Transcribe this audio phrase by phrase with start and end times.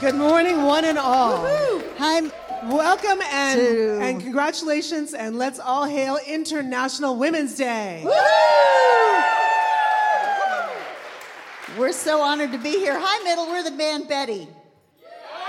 [0.00, 1.46] Good morning, one and all.
[1.98, 2.30] Hi.
[2.64, 8.02] Welcome and, and congratulations, and let's all hail International Women's Day.
[11.78, 12.98] We're so honored to be here.
[12.98, 13.46] Hi, Middle.
[13.46, 14.48] We're the band Betty.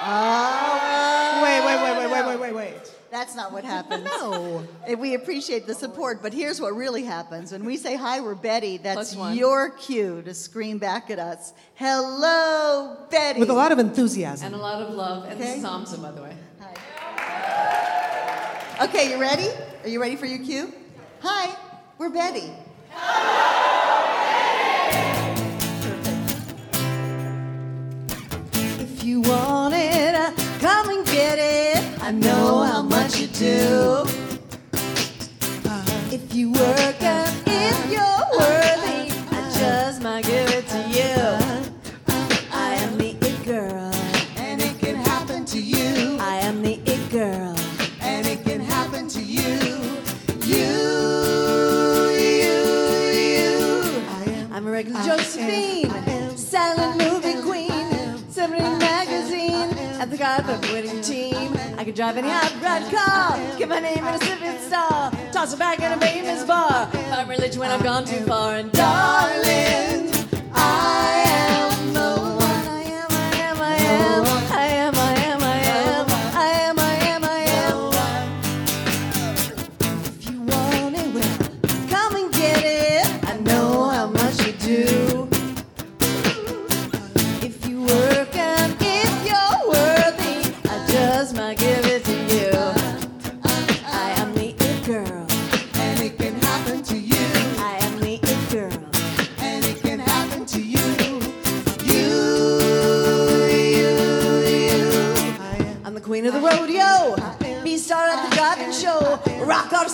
[0.02, 2.94] Oh, Wait, wait, wait, wait, wait, wait, wait, wait.
[3.18, 4.04] That's not what happens.
[4.06, 4.64] No.
[4.96, 7.52] We appreciate the support, but here's what really happens.
[7.52, 11.54] When we say hi, we're Betty, that's Plus your cue to scream back at us.
[11.74, 13.39] Hello, Betty.
[13.39, 14.46] With a lot of enthusiasm.
[14.46, 15.24] And a lot of love.
[15.24, 15.56] And Okay.
[15.56, 16.38] this is Samsa, by the way.
[18.84, 19.47] Okay, you ready?
[19.84, 20.72] Are you ready for your cue?
[21.22, 21.58] Hi,
[21.97, 22.42] we're Betty.
[22.42, 22.54] If
[32.08, 34.06] I know how much you do.
[35.67, 41.16] Uh, If you work and if you're worthy, I just might give it to you.
[42.53, 43.92] I am the it girl,
[44.38, 46.17] and it can happen to you.
[46.22, 47.53] I am the it girl,
[48.00, 49.58] and it can happen to you.
[50.47, 50.66] You,
[52.23, 52.55] you,
[53.19, 54.47] you.
[54.53, 55.91] I'm a regular Josephine,
[56.38, 61.16] silent movie queen, 70 magazine, at the Godbook winning team.
[61.88, 65.59] Could drive any hot rod car, get my name in a civic star, toss it
[65.59, 66.85] back in a famous bar.
[66.88, 68.55] Find religion when I've gone too far.
[68.57, 70.11] And Darling,
[70.53, 71.77] I am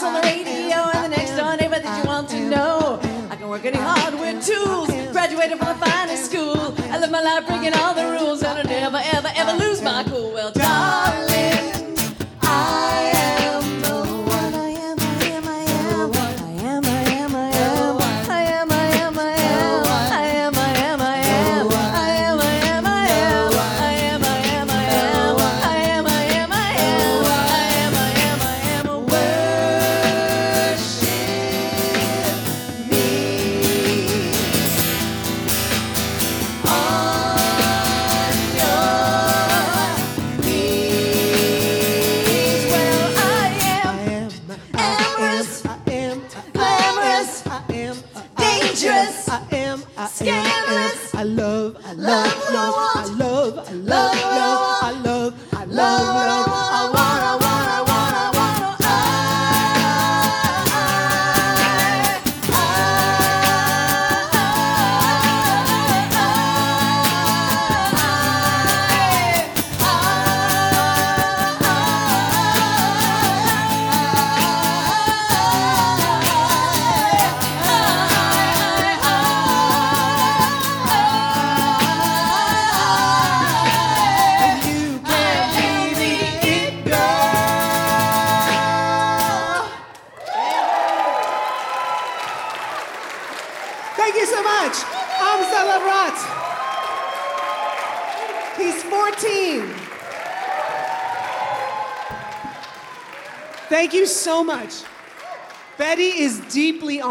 [0.02, 3.00] On the radio, and the next door neighbor that you want to know.
[3.30, 4.90] I can work any hardware tools.
[5.12, 6.74] Graduated from the finest school.
[6.92, 10.04] I live my life breaking all the rules, and I never, ever, ever lose my
[10.06, 10.31] cool.
[10.34, 11.03] Well, darling.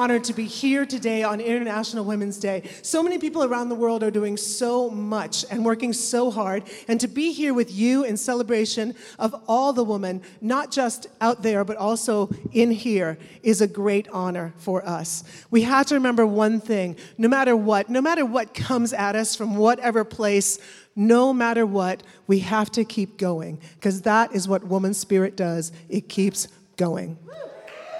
[0.02, 2.68] Honored to be here today on International Women's Day.
[2.82, 6.64] So many people around the world are doing so much and working so hard.
[6.88, 11.44] And to be here with you in celebration of all the women, not just out
[11.44, 15.22] there, but also in here, is a great honor for us.
[15.52, 19.36] We have to remember one thing no matter what, no matter what comes at us
[19.36, 20.58] from whatever place,
[20.96, 25.70] no matter what, we have to keep going because that is what woman spirit does.
[25.88, 27.18] It keeps going.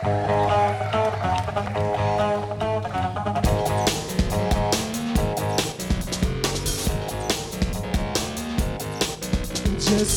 [0.03, 0.11] Just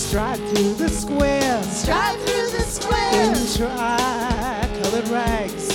[0.09, 3.35] stride through the square Drive through the in square.
[3.55, 5.71] tri-colored rags,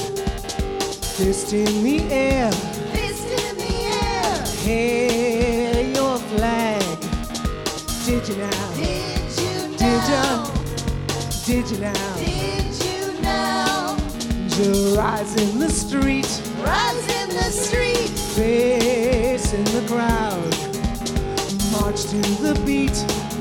[1.16, 2.50] fist in the air.
[2.50, 4.44] Fist in the air.
[4.64, 6.82] Hey, your flag.
[8.04, 8.72] Did you now?
[8.74, 10.50] Did you Did know?
[11.46, 11.92] Did you now?
[12.16, 12.39] Did you know?
[14.60, 16.28] You rise in the street,
[16.58, 18.10] Rise in the street.
[18.10, 20.52] face in the crowd.
[21.72, 22.92] March to the beat.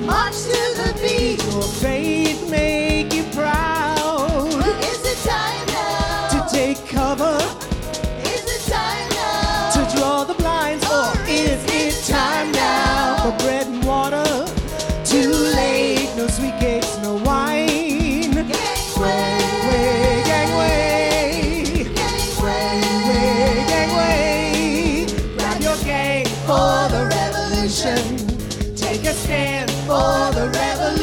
[0.06, 1.44] March to the beat.
[1.52, 4.48] Your faith make you proud.
[4.82, 6.30] Is it time now?
[6.48, 7.38] To take cover,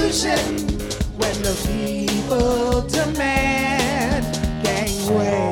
[0.07, 0.39] revolution.
[1.19, 4.25] When the people demand
[4.63, 5.51] gangway.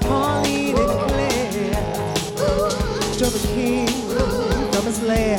[0.00, 1.72] Pauline and Claire
[3.18, 3.88] drove the king
[5.08, 5.38] lair.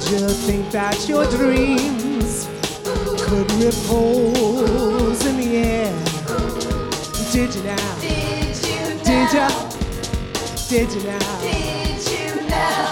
[0.00, 2.48] Just think that your dreams
[3.22, 6.04] could rip holes in the air.
[7.32, 8.00] Did you now?
[8.00, 9.65] Did you Did ya?
[10.68, 11.40] Did you now?
[11.40, 12.90] Did you now?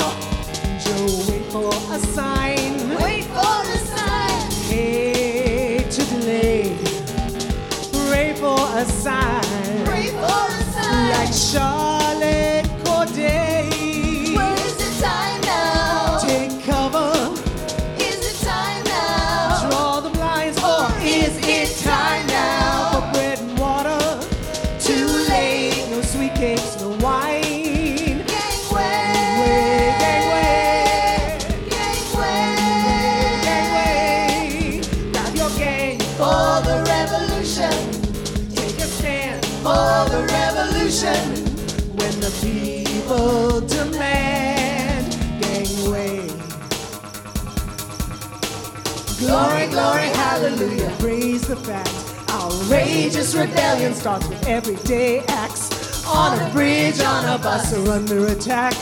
[0.78, 2.88] Joe, wait for a sign.
[3.00, 4.50] Wait for the sign.
[4.70, 6.78] Hate to delay.
[8.08, 9.43] Pray for a sign.
[51.54, 52.30] The fact.
[52.30, 56.04] Outrageous rebellion starts with everyday acts.
[56.06, 58.72] On a bridge, on a bus, or under attack.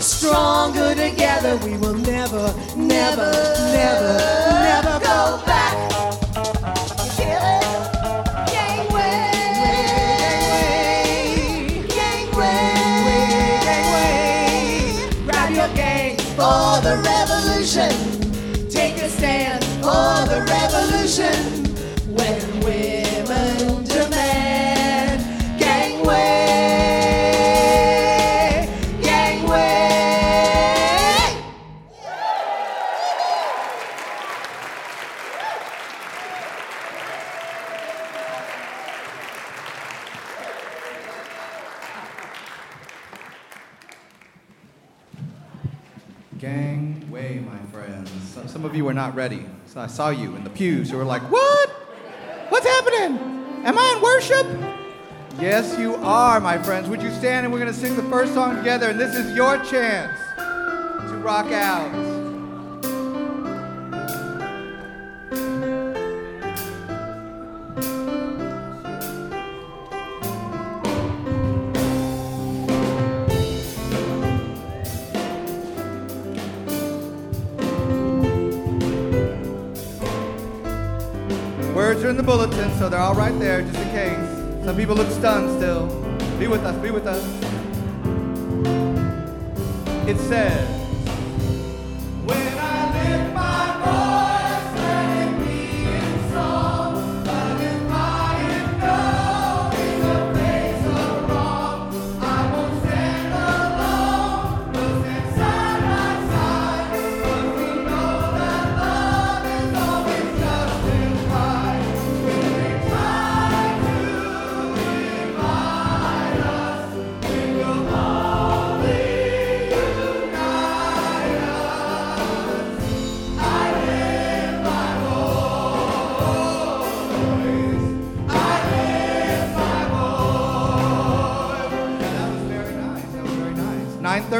[0.00, 3.32] Stronger together, we will never, never,
[3.74, 4.49] never,
[49.10, 49.44] not ready.
[49.66, 50.90] So I saw you in the pews.
[50.90, 51.68] You were like, What?
[52.48, 53.18] What's happening?
[53.64, 54.46] Am I in worship?
[55.40, 56.88] Yes, you are, my friends.
[56.88, 58.90] Would you stand and we're going to sing the first song together?
[58.90, 62.09] And this is your chance to rock out.
[82.80, 84.64] So they're all right there just in case.
[84.64, 85.86] Some people look stunned still.
[86.38, 87.22] Be with us, be with us.
[90.08, 90.79] It says,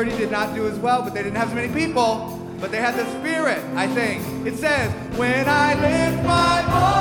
[0.05, 2.79] 30 did not do as well, but they didn't have as many people, but they
[2.79, 4.47] had the spirit, I think.
[4.47, 7.00] It says, When I lift my voice.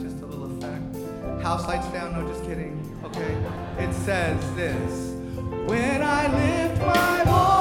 [0.00, 1.42] just a little effect.
[1.42, 2.78] House lights down, no, just kidding.
[3.04, 3.36] Okay,
[3.78, 5.12] it says this
[5.68, 7.51] When I lift my voice.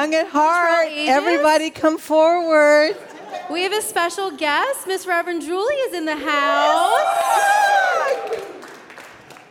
[0.00, 2.96] Young at heart, everybody come forward.
[3.50, 4.86] We have a special guest.
[4.86, 7.02] Miss Reverend Julie is in the house.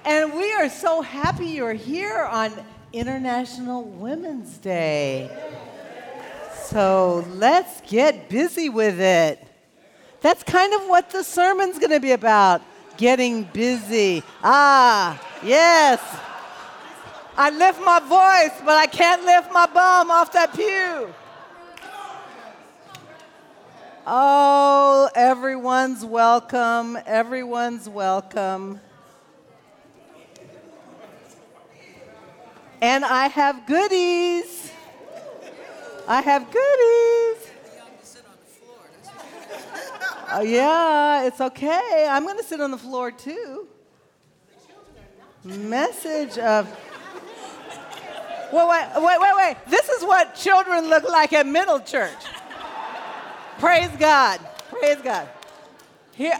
[0.03, 2.51] And we are so happy you're here on
[2.93, 5.29] International Women's Day.
[6.63, 9.45] So let's get busy with it.
[10.21, 12.63] That's kind of what the sermon's going to be about
[12.97, 14.23] getting busy.
[14.43, 16.01] Ah, yes.
[17.41, 21.13] I lift my voice, but I can't lift my bum off that pew.
[24.05, 26.97] Oh, everyone's welcome.
[27.05, 28.81] Everyone's welcome.
[32.81, 34.73] And I have goodies.
[36.09, 37.51] I have goodies.
[40.33, 42.05] Oh, yeah, it's okay.
[42.09, 43.65] I'm going to sit on the floor too.
[45.45, 46.67] Message of.
[48.51, 49.57] Wait, wait, wait, wait, wait.
[49.67, 52.17] This is what children look like at middle church.
[53.59, 54.39] Praise God.
[54.69, 55.29] Praise God.
[56.13, 56.39] Here,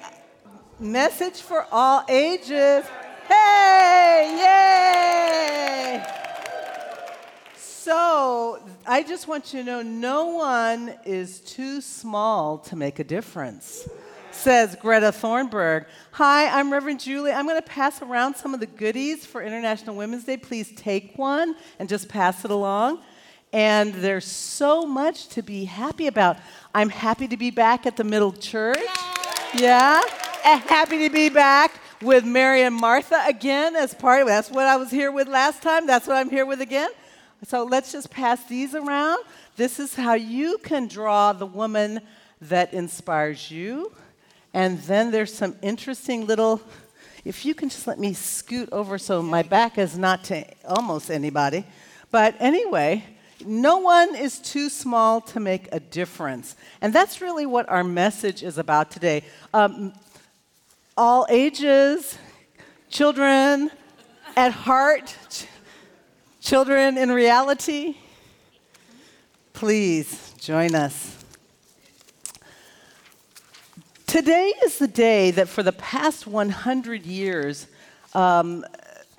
[0.80, 2.86] message for all ages.
[3.28, 6.04] Hey, yay!
[7.56, 13.04] So, I just want you to know no one is too small to make a
[13.04, 13.88] difference,
[14.32, 15.86] says Greta Thunberg.
[16.12, 17.32] Hi, I'm Reverend Julie.
[17.32, 20.38] I'm going to pass around some of the goodies for International Women's Day.
[20.38, 23.00] Please take one and just pass it along.
[23.52, 26.38] And there's so much to be happy about.
[26.74, 28.80] I'm happy to be back at the middle church.
[29.56, 30.02] Yeah.
[30.46, 34.68] And happy to be back with Mary and Martha again as part of that's what
[34.68, 35.86] I was here with last time.
[35.86, 36.90] That's what I'm here with again.
[37.46, 39.24] So let's just pass these around.
[39.56, 42.02] This is how you can draw the woman
[42.42, 43.92] that inspires you.
[44.54, 46.62] And then there's some interesting little,
[47.24, 51.12] if you can just let me scoot over so my back is not to almost
[51.12, 51.66] anybody.
[52.12, 53.04] But anyway,
[53.46, 56.56] no one is too small to make a difference.
[56.82, 59.24] And that's really what our message is about today.
[59.54, 59.94] Um,
[60.98, 62.18] all ages,
[62.90, 63.72] children
[64.36, 65.46] at heart, ch-
[66.42, 67.96] children in reality,
[69.54, 71.19] please join us.
[74.10, 77.68] Today is the day that for the past 100 years,
[78.16, 78.66] um,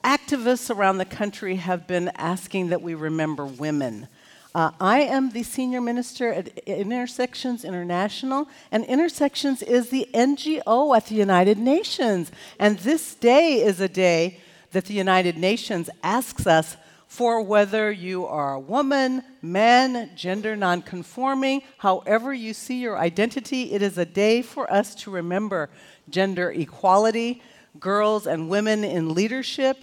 [0.02, 4.08] activists around the country have been asking that we remember women.
[4.52, 11.06] Uh, I am the senior minister at Intersections International, and Intersections is the NGO at
[11.06, 12.32] the United Nations.
[12.58, 14.40] And this day is a day
[14.72, 16.76] that the United Nations asks us
[17.10, 23.82] for whether you are a woman, man, gender nonconforming, however you see your identity, it
[23.82, 25.68] is a day for us to remember
[26.08, 27.42] gender equality,
[27.80, 29.76] girls and women in leadership,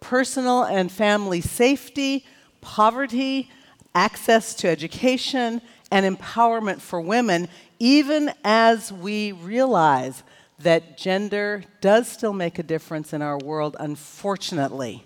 [0.00, 2.24] personal and family safety,
[2.62, 3.50] poverty,
[3.94, 5.60] access to education,
[5.90, 7.48] and empowerment for women,
[7.80, 10.22] even as we realize
[10.58, 15.04] that gender does still make a difference in our world, unfortunately.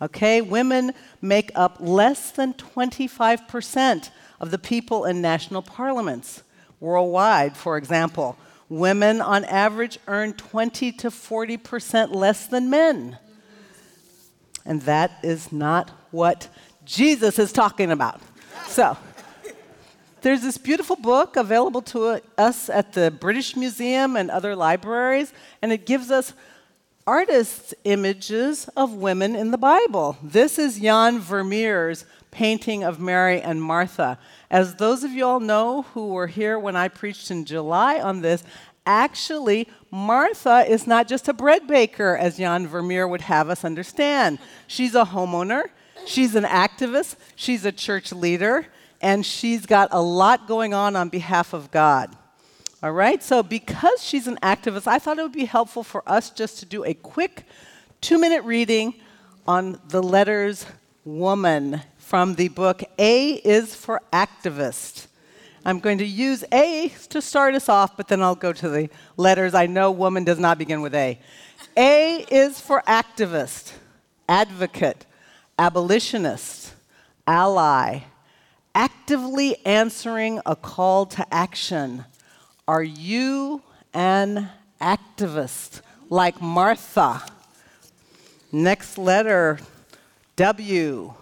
[0.00, 6.42] Okay, women make up less than 25% of the people in national parliaments.
[6.80, 8.38] Worldwide, for example,
[8.68, 13.18] Women, on average, earn 20 to 40% less than men.
[14.66, 16.48] And that is not what
[16.84, 18.20] Jesus is talking about.
[18.66, 18.98] So,
[20.20, 25.72] there's this beautiful book available to us at the British Museum and other libraries, and
[25.72, 26.34] it gives us
[27.08, 30.18] artists' images of women in the Bible.
[30.22, 34.18] This is Jan Vermeer's painting of Mary and Martha.
[34.50, 38.20] As those of you all know who were here when I preached in July on
[38.20, 38.44] this,
[38.84, 44.38] actually, Martha is not just a bread baker, as Jan Vermeer would have us understand.
[44.66, 45.70] She's a homeowner,
[46.04, 48.66] she's an activist, she's a church leader,
[49.00, 52.14] and she's got a lot going on on behalf of God.
[52.80, 56.30] All right, so because she's an activist, I thought it would be helpful for us
[56.30, 57.42] just to do a quick
[58.00, 58.94] two minute reading
[59.48, 60.64] on the letters
[61.04, 65.08] woman from the book A is for Activist.
[65.64, 68.88] I'm going to use A to start us off, but then I'll go to the
[69.16, 69.54] letters.
[69.54, 71.18] I know woman does not begin with A.
[71.76, 73.72] A is for activist,
[74.28, 75.04] advocate,
[75.58, 76.74] abolitionist,
[77.26, 78.02] ally,
[78.72, 82.04] actively answering a call to action.
[82.68, 83.62] Are you
[83.94, 87.22] an activist like Martha?
[88.52, 89.58] Next letter,
[90.36, 91.14] W.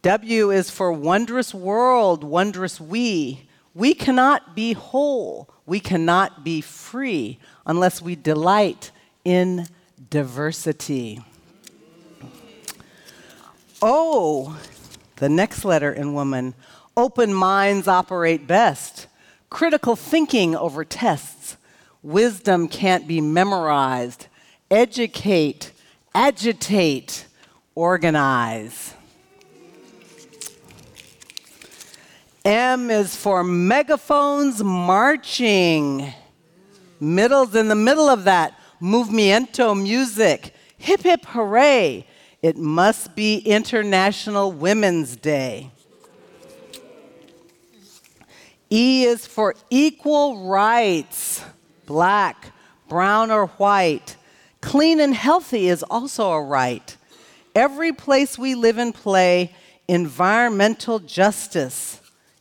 [0.00, 3.46] W is for wondrous world, wondrous we.
[3.74, 8.92] We cannot be whole, we cannot be free unless we delight
[9.26, 9.66] in
[10.08, 11.20] diversity.
[13.82, 14.56] O,
[15.16, 16.54] the next letter in woman,
[16.96, 19.06] open minds operate best.
[19.52, 21.58] Critical thinking over tests.
[22.02, 24.28] Wisdom can't be memorized.
[24.70, 25.72] Educate,
[26.14, 27.26] agitate,
[27.74, 28.94] organize.
[32.46, 36.14] M is for megaphones marching.
[36.98, 38.58] Middle's in the middle of that.
[38.80, 40.54] Movimiento music.
[40.78, 42.06] Hip hip hooray.
[42.40, 45.71] It must be International Women's Day.
[48.72, 51.44] E is for equal rights.
[51.84, 52.52] Black,
[52.88, 54.16] brown, or white.
[54.62, 56.96] Clean and healthy is also a right.
[57.54, 59.54] Every place we live and play,
[59.88, 62.00] environmental justice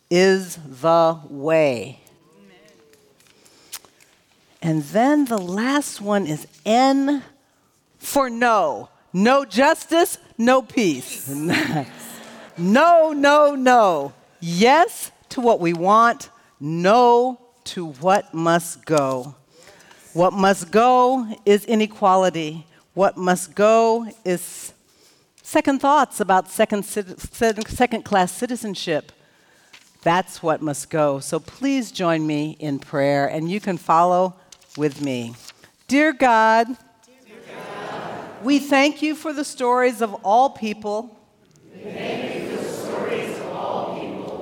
[0.09, 1.99] is the way.
[4.61, 7.23] And then the last one is N
[7.97, 8.87] for no.
[9.11, 11.27] No justice, no peace.
[12.57, 14.13] no, no, no.
[14.39, 19.35] Yes to what we want, no to what must go.
[20.13, 22.65] What must go is inequality.
[22.93, 24.73] What must go is
[25.41, 29.11] second thoughts about second, second class citizenship.
[30.03, 31.19] That's what must go.
[31.19, 34.35] So please join me in prayer, and you can follow
[34.75, 35.35] with me.
[35.87, 36.75] Dear God, Dear
[37.47, 41.17] God we thank you for the stories of all people.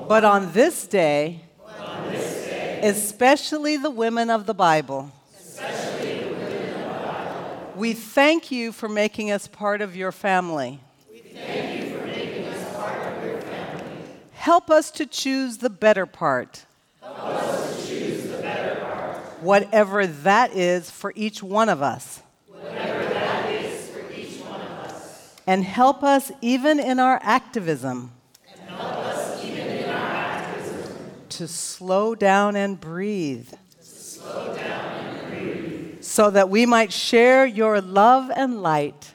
[0.10, 1.41] But on this day,
[1.80, 7.74] on this day especially the women of the Bible, especially the women of the Bible
[7.76, 10.80] we thank you for making us part of your family.
[11.12, 14.02] we thank you for making us part of your family.
[14.34, 16.65] Help us to choose the better part.
[17.02, 19.17] Help us to choose the better part.
[19.41, 22.24] Whatever that is for each one of us.
[22.48, 25.38] Whatever that is for each one of us.
[25.45, 28.12] And help us even in our activism.
[28.52, 30.95] And help us even in our activism.
[31.39, 33.47] To slow down and breathe.
[33.80, 36.04] Slow down and breathe.
[36.04, 39.13] So that we might share your love and light.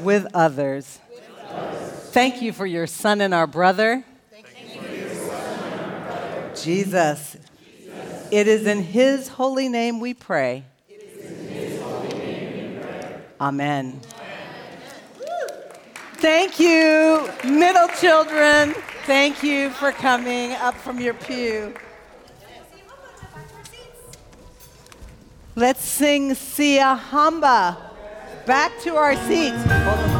[0.00, 0.98] With others.
[2.12, 4.06] Thank you for your son and our brother.
[6.54, 7.36] Jesus.
[7.62, 8.28] Jesus.
[8.30, 10.64] It is in his holy name we pray.
[10.88, 13.20] Name we pray.
[13.38, 14.00] Amen.
[16.24, 18.72] Thank you, middle children.
[19.04, 21.74] Thank you for coming up from your pew.
[25.54, 27.76] Let's sing Siyahamba.
[28.46, 30.13] Back to our seats.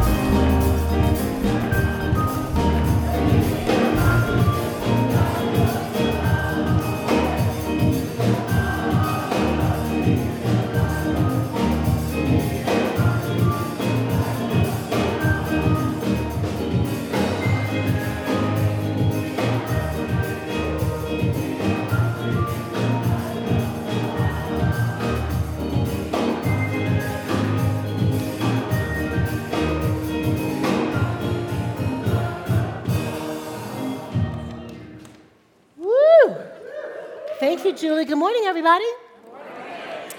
[37.45, 38.07] Thank you, Julie.
[38.07, 38.87] Good morning, everybody.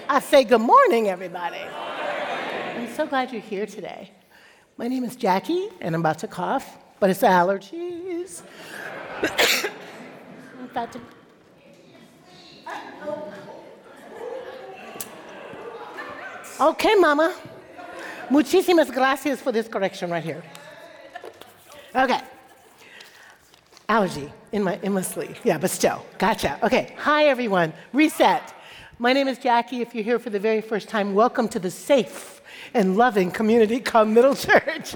[0.07, 1.57] I say good morning, everybody.
[1.57, 4.11] I'm so glad you're here today.
[4.77, 8.43] My name is Jackie, and I'm about to cough, but it's allergies.
[9.23, 11.01] I'm about to.
[16.61, 17.35] Okay, Mama.
[18.29, 20.43] Muchísimas gracias for this correction right here.
[21.95, 22.21] Okay.
[23.87, 25.39] Allergy in my, in my sleeve.
[25.43, 26.05] Yeah, but still.
[26.17, 26.59] Gotcha.
[26.63, 26.95] Okay.
[26.97, 27.73] Hi, everyone.
[27.93, 28.53] Reset.
[28.97, 29.81] My name is Jackie.
[29.81, 32.41] If you're here for the very first time, welcome to the safe
[32.73, 34.95] and loving community called Middle Church.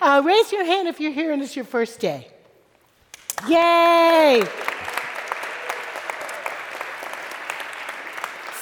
[0.00, 2.28] Uh, raise your hand if you're here and it's your first day.
[3.48, 4.44] Yay!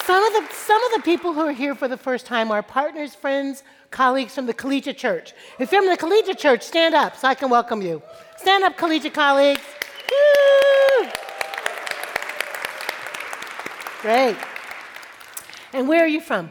[0.08, 2.62] Some of, the, some of the people who are here for the first time are
[2.62, 5.34] partners, friends, colleagues from the Collegiate Church.
[5.58, 8.00] If you're from the Collegiate Church, stand up so I can welcome you.
[8.38, 9.60] Stand up, Collegiate colleagues.
[10.10, 11.08] Woo!
[14.00, 14.36] Great.
[15.74, 16.48] And where are you from?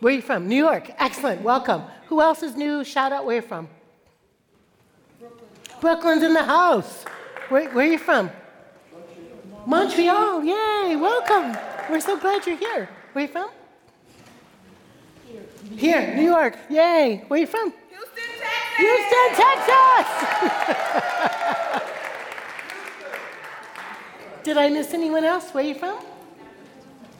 [0.00, 0.46] Where are you from?
[0.46, 0.90] New York.
[0.98, 1.40] Excellent.
[1.40, 1.84] Welcome.
[2.08, 2.84] Who else is new?
[2.84, 3.66] Shout out where you're from.
[5.18, 5.48] Brooklyn.
[5.80, 7.04] Brooklyn's in the house.
[7.48, 8.30] Where, where are you from?
[9.64, 10.44] Montreal.
[10.44, 10.96] Yay.
[10.96, 11.56] Welcome.
[11.88, 12.88] We're so glad you're here.
[13.12, 13.50] Where are you from?
[15.26, 15.42] Here.
[15.76, 16.58] Here, New York.
[16.68, 17.24] Yay.
[17.28, 17.72] Where are you from?
[17.88, 18.76] Houston, Texas.
[18.76, 20.08] Houston, Texas.
[24.44, 25.50] Did I miss anyone else?
[25.50, 25.98] Where are you from?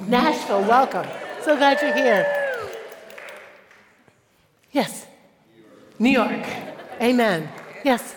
[0.07, 1.07] Nashville, welcome.
[1.43, 2.27] So glad you're here.
[4.73, 5.07] Yes.
[5.99, 6.47] New York.
[7.01, 7.49] Amen.
[7.85, 8.17] Yes.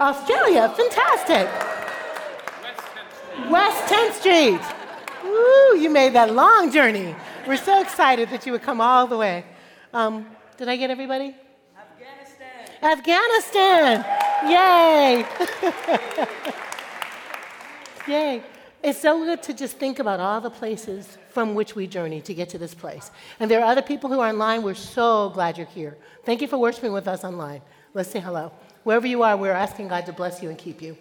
[0.00, 0.60] Australia.
[0.60, 0.74] Australia.
[0.76, 1.48] Fantastic.
[3.50, 4.83] West 10th Street.
[5.24, 7.16] Woo, you made that long journey.
[7.46, 9.44] We're so excited that you would come all the way.
[9.92, 10.26] Um,
[10.58, 11.34] did I get everybody?
[12.82, 14.04] Afghanistan.
[14.04, 14.04] Afghanistan.
[14.50, 15.24] Yay.
[18.08, 18.42] Yay.
[18.82, 22.34] It's so good to just think about all the places from which we journey to
[22.34, 23.10] get to this place.
[23.40, 24.62] And there are other people who are online.
[24.62, 25.96] We're so glad you're here.
[26.24, 27.62] Thank you for worshiping with us online.
[27.94, 28.52] Let's say hello.
[28.82, 30.98] Wherever you are, we're asking God to bless you and keep you.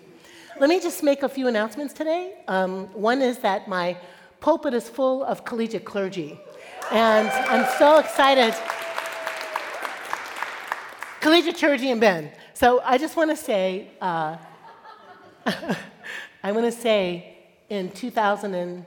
[0.60, 2.36] Let me just make a few announcements today.
[2.48, 3.98] Um, one is that my
[4.40, 6.40] pulpit is full of collegiate clergy.
[6.92, 8.54] And I'm so excited.
[11.22, 12.32] Collegiate clergy and Ben.
[12.54, 14.38] So I just want to say, uh,
[16.44, 17.36] I want to say,
[17.70, 18.86] in 2000 and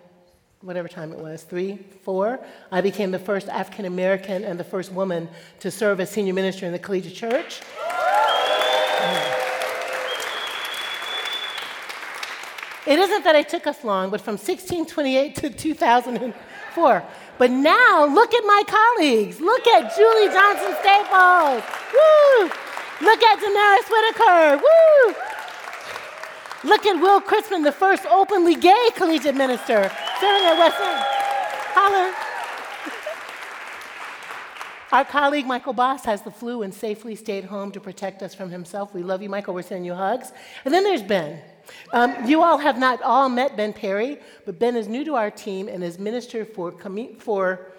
[0.61, 2.39] whatever time it was, three, four,
[2.71, 5.29] I became the first African American and the first woman
[5.61, 7.61] to serve as senior minister in the collegiate church.
[12.87, 17.05] It isn't that it took us long, but from 1628 to 2004.
[17.39, 19.41] But now, look at my colleagues.
[19.41, 21.65] Look at Julie Johnson Staples.
[21.93, 22.51] Woo!
[23.03, 24.63] Look at Damaris Whitaker.
[24.63, 25.15] Woo!
[26.65, 31.05] Look at Will Crispin, the first openly gay collegiate minister serving at West End.
[31.75, 32.15] Holler.
[34.93, 38.51] Our colleague Michael Bos has the flu and safely stayed home to protect us from
[38.51, 38.95] himself.
[38.95, 39.53] We love you, Michael.
[39.55, 40.33] We're sending you hugs.
[40.65, 41.43] And then there's Ben.
[41.93, 45.31] Um, you all have not all met Ben Perry, but Ben is new to our
[45.31, 46.73] team and is minister for,
[47.19, 47.73] for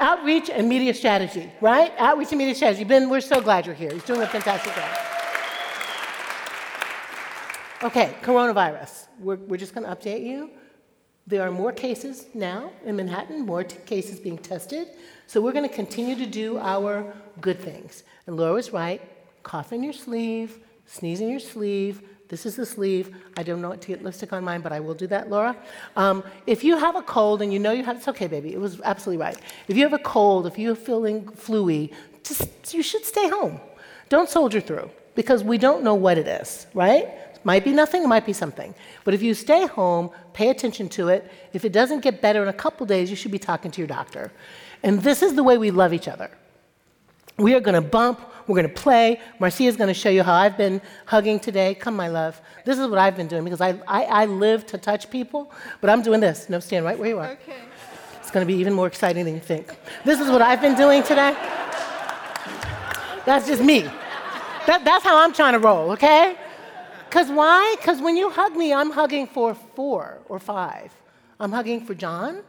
[0.00, 1.92] outreach and media strategy, right?
[1.98, 2.84] Outreach and media strategy.
[2.84, 3.92] Ben, we're so glad you're here.
[3.92, 4.98] He's doing a fantastic job.
[7.82, 9.08] Okay, coronavirus.
[9.20, 10.50] We're, we're just going to update you.
[11.26, 14.88] There are more cases now in Manhattan, more t- cases being tested.
[15.26, 18.04] So we're going to continue to do our good things.
[18.26, 19.00] And Laura was right
[19.42, 22.02] cough in your sleeve, sneeze in your sleeve.
[22.28, 23.14] This is the sleeve.
[23.36, 25.56] I don't know what to get lipstick on mine, but I will do that, Laura.
[25.96, 28.52] Um, if you have a cold and you know you have, it's okay, baby.
[28.54, 29.38] It was absolutely right.
[29.68, 33.60] If you have a cold, if you're feeling fluey, just you should stay home.
[34.08, 37.08] Don't soldier through because we don't know what it is, right?
[37.44, 38.74] Might be nothing, it might be something.
[39.04, 41.30] But if you stay home, pay attention to it.
[41.52, 43.86] If it doesn't get better in a couple days, you should be talking to your
[43.86, 44.32] doctor.
[44.82, 46.30] And this is the way we love each other.
[47.36, 49.20] We are going to bump, we're going to play.
[49.38, 51.74] Marcia is going to show you how I've been hugging today.
[51.74, 52.40] Come, my love.
[52.64, 55.90] This is what I've been doing because I, I, I live to touch people, but
[55.90, 56.48] I'm doing this.
[56.48, 57.30] No, stand right where you are.
[57.30, 57.56] Okay.
[58.20, 59.74] It's going to be even more exciting than you think.
[60.04, 61.34] This is what I've been doing today.
[63.26, 63.82] That's just me.
[64.66, 66.36] That, that's how I'm trying to roll, okay?
[67.08, 67.76] Because why?
[67.78, 70.92] Because when you hug me, I'm hugging for four or five.
[71.38, 72.42] I'm hugging for John.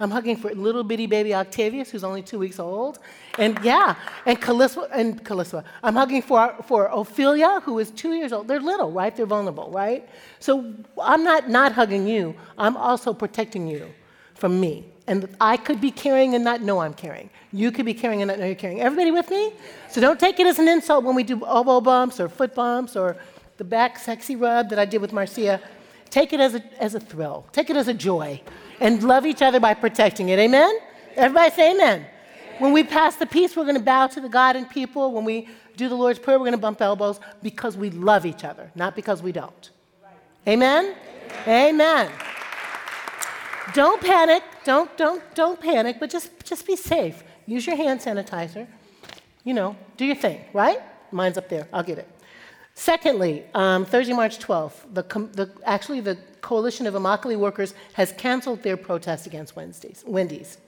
[0.00, 2.98] I'm hugging for little bitty baby Octavius, who's only two weeks old.
[3.38, 5.64] And yeah, and Calissa, and Calissa.
[5.82, 8.48] I'm hugging for, for Ophelia, who is two years old.
[8.48, 9.14] They're little, right?
[9.14, 10.08] They're vulnerable, right?
[10.38, 12.34] So I'm not not hugging you.
[12.56, 13.88] I'm also protecting you
[14.34, 14.84] from me.
[15.08, 17.30] And I could be carrying and not know I'm carrying.
[17.50, 18.82] You could be carrying and not know you're carrying.
[18.82, 19.52] Everybody with me?
[19.90, 22.94] So don't take it as an insult when we do elbow bumps or foot bumps
[22.94, 23.16] or
[23.56, 25.60] the back sexy rub that I did with Marcia.
[26.10, 28.40] Take it as a, as a thrill, take it as a joy,
[28.80, 30.38] and love each other by protecting it.
[30.38, 30.78] Amen?
[31.16, 32.06] Everybody say amen.
[32.58, 35.12] When we pass the peace, we're going to bow to the God and people.
[35.12, 38.44] When we do the Lord's Prayer, we're going to bump elbows because we love each
[38.44, 39.70] other, not because we don't.
[40.46, 40.94] Amen?
[41.46, 42.10] Amen.
[43.74, 44.42] Don't panic.
[44.64, 47.22] Don't, don't, don't panic, but just, just be safe.
[47.46, 48.66] Use your hand sanitizer.
[49.44, 50.80] You know, do your thing, right?
[51.12, 51.68] Mine's up there.
[51.72, 52.08] I'll get it.
[52.78, 58.12] Secondly, um, Thursday, March 12th, the, com- the, actually the Coalition of Immokalee Workers has
[58.12, 60.58] canceled their protest against Wednesdays, Wendy's.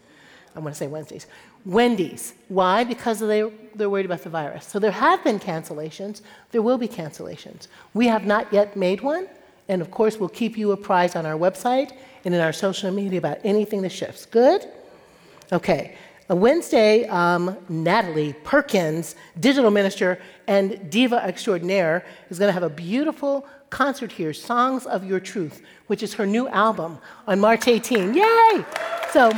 [0.56, 1.28] I want to say Wednesdays.
[1.64, 2.34] Wendy's.
[2.48, 2.82] Why?
[2.82, 4.66] Because they, they're worried about the virus.
[4.66, 6.22] So there have been cancellations.
[6.50, 7.68] There will be cancellations.
[7.94, 9.28] We have not yet made one.
[9.68, 11.92] And of course, we'll keep you apprised on our website
[12.24, 14.26] and in our social media about anything that shifts.
[14.26, 14.66] Good?
[15.52, 15.96] Okay.
[16.36, 23.46] Wednesday, um, Natalie Perkins, digital minister and diva extraordinaire, is going to have a beautiful
[23.70, 28.14] concert here, Songs of Your Truth, which is her new album on March 18.
[28.14, 28.64] Yay!
[29.12, 29.32] So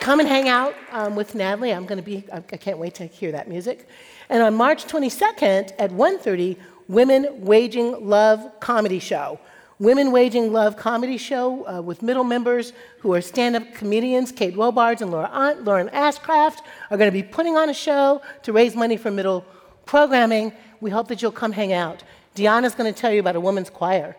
[0.00, 1.72] come and hang out um, with Natalie.
[1.72, 3.86] I'm going to be, I can't wait to hear that music.
[4.28, 6.56] And on March 22nd at 1.30,
[6.88, 9.38] Women Waging Love Comedy Show.
[9.80, 14.30] Women Waging Love comedy show uh, with middle members who are stand up comedians.
[14.30, 16.58] Kate Wobards and Laura, Lauren Ashcraft
[16.90, 19.42] are going to be putting on a show to raise money for middle
[19.86, 20.52] programming.
[20.82, 22.02] We hope that you'll come hang out.
[22.36, 24.16] Deanna's going to tell you about a women's choir.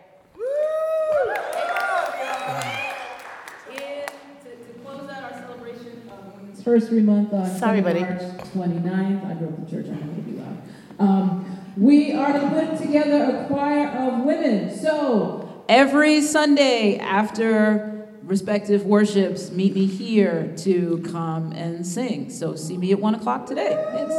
[6.64, 8.00] First Month on Sorry, buddy.
[8.00, 9.30] March 29th.
[9.30, 10.62] I grew up in church, I have to be loud.
[10.98, 14.76] Um, we are to put together a choir of women.
[14.76, 15.41] So
[15.72, 22.28] every Sunday after respective worships, meet me here to come and sing.
[22.28, 23.72] So see me at 1 o'clock today.
[23.90, 24.14] Thanks.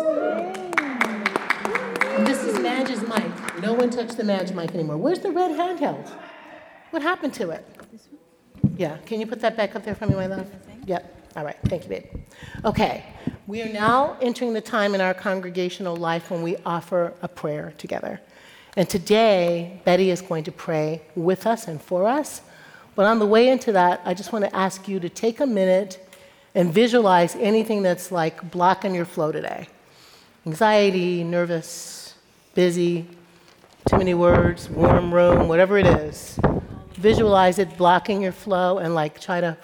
[2.27, 3.61] This is Madge's mic.
[3.61, 4.97] No one touched the Madge mic anymore.
[4.97, 6.09] Where's the red handheld?
[6.89, 7.63] What happened to it?
[8.75, 10.49] Yeah, can you put that back up there for me, my love?
[10.87, 11.35] Yep.
[11.35, 12.05] All right, thank you, babe.
[12.65, 13.05] Okay,
[13.45, 17.75] we are now entering the time in our congregational life when we offer a prayer
[17.77, 18.21] together.
[18.75, 22.41] And today, Betty is going to pray with us and for us.
[22.95, 25.45] But on the way into that, I just want to ask you to take a
[25.45, 25.99] minute
[26.55, 29.67] and visualize anything that's like blocking your flow today
[30.45, 32.15] anxiety, nervous,
[32.53, 33.07] busy,
[33.87, 36.37] too many words, warm room, whatever it is.
[36.95, 39.57] Visualize it blocking your flow and like try to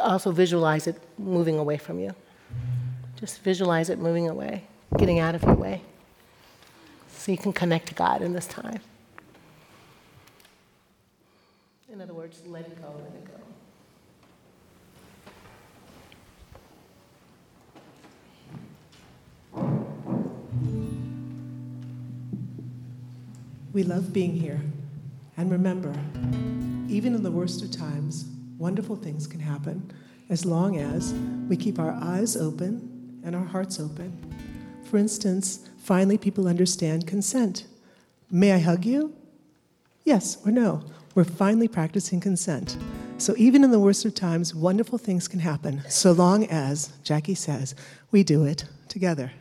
[0.00, 2.14] also visualize it moving away from you.
[3.16, 4.64] Just visualize it moving away,
[4.96, 5.82] getting out of your way,
[7.18, 8.80] so you can connect to God in this time.
[11.92, 13.34] In other words, let it go, let it go.
[23.72, 24.60] We love being here.
[25.36, 25.92] And remember,
[26.88, 28.26] even in the worst of times,
[28.58, 29.92] wonderful things can happen
[30.30, 31.12] as long as
[31.48, 34.16] we keep our eyes open and our hearts open.
[34.84, 37.64] For instance, finally people understand consent.
[38.30, 39.14] May I hug you?
[40.04, 40.82] Yes or no.
[41.14, 42.76] We're finally practicing consent.
[43.16, 47.34] So even in the worst of times, wonderful things can happen, so long as, Jackie
[47.34, 47.74] says,
[48.10, 49.32] we do it together.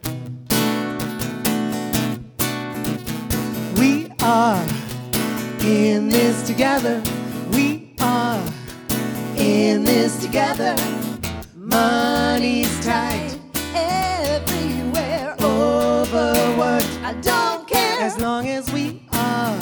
[3.78, 4.66] We are
[5.66, 7.04] in this together.
[7.52, 8.42] We are
[9.36, 10.78] in this together.
[11.58, 13.38] Money's tight.
[17.08, 19.58] I don't care as long as we are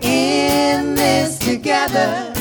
[0.00, 2.32] in this together.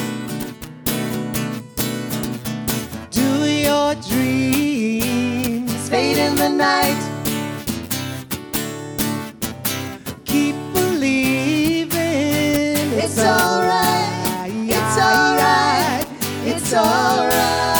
[3.11, 7.01] Do your dreams fade in the night?
[10.23, 11.91] Keep believing
[13.03, 14.49] it's alright.
[14.49, 16.07] It's alright.
[16.45, 17.74] It's alright.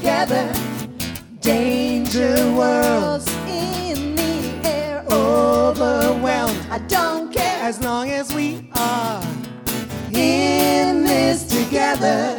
[0.00, 0.50] Together.
[1.40, 6.58] Danger worlds in the air, overwhelmed.
[6.70, 9.22] I don't care as long as we are
[10.10, 12.38] in this together.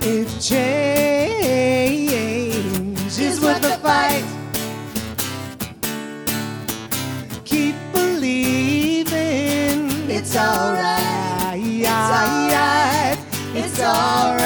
[0.00, 2.10] If change
[3.18, 4.24] is worth the fight,
[7.44, 9.10] keep believing
[10.08, 11.60] it's alright.
[11.60, 13.18] It's alright.
[13.54, 14.37] It's alright.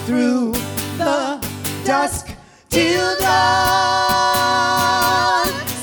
[0.05, 0.53] through
[0.97, 1.37] the
[1.83, 2.29] dusk
[2.69, 3.35] till dawn.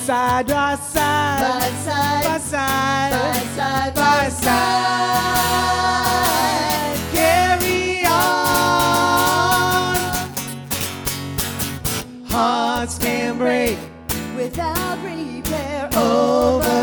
[0.07, 4.73] side by side, by side, by side, by side, by side.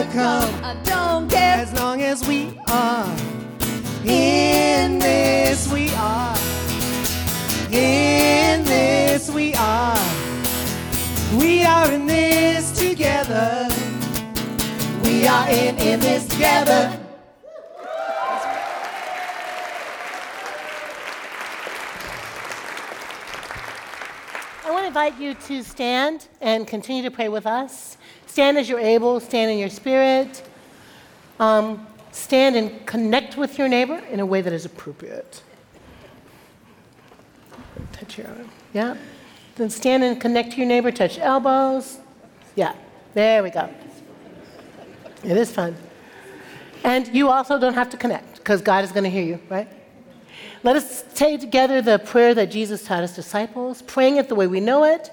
[0.10, 0.64] Overcome.
[0.64, 1.58] I don't care.
[1.58, 3.16] As long as we are
[4.06, 6.38] in this, we are.
[7.72, 10.00] In this, we are.
[11.38, 13.70] We are in this together.
[15.04, 17.00] We are in, in this together.
[24.66, 27.98] I want to invite you to stand and continue to pray with us.
[28.30, 30.48] Stand as you're able, stand in your spirit.
[31.40, 35.42] Um, stand and connect with your neighbor in a way that is appropriate.
[37.92, 38.50] Touch your arm.
[38.72, 38.98] Yeah.
[39.56, 41.98] Then stand and connect to your neighbor, touch elbows.
[42.56, 42.76] Yeah.
[43.16, 43.68] There we go.
[45.24, 45.76] It is fun.
[46.84, 49.68] And you also don't have to connect because God is going to hear you, right?
[50.62, 54.46] Let us say together the prayer that Jesus taught his disciples, praying it the way
[54.46, 55.12] we know it,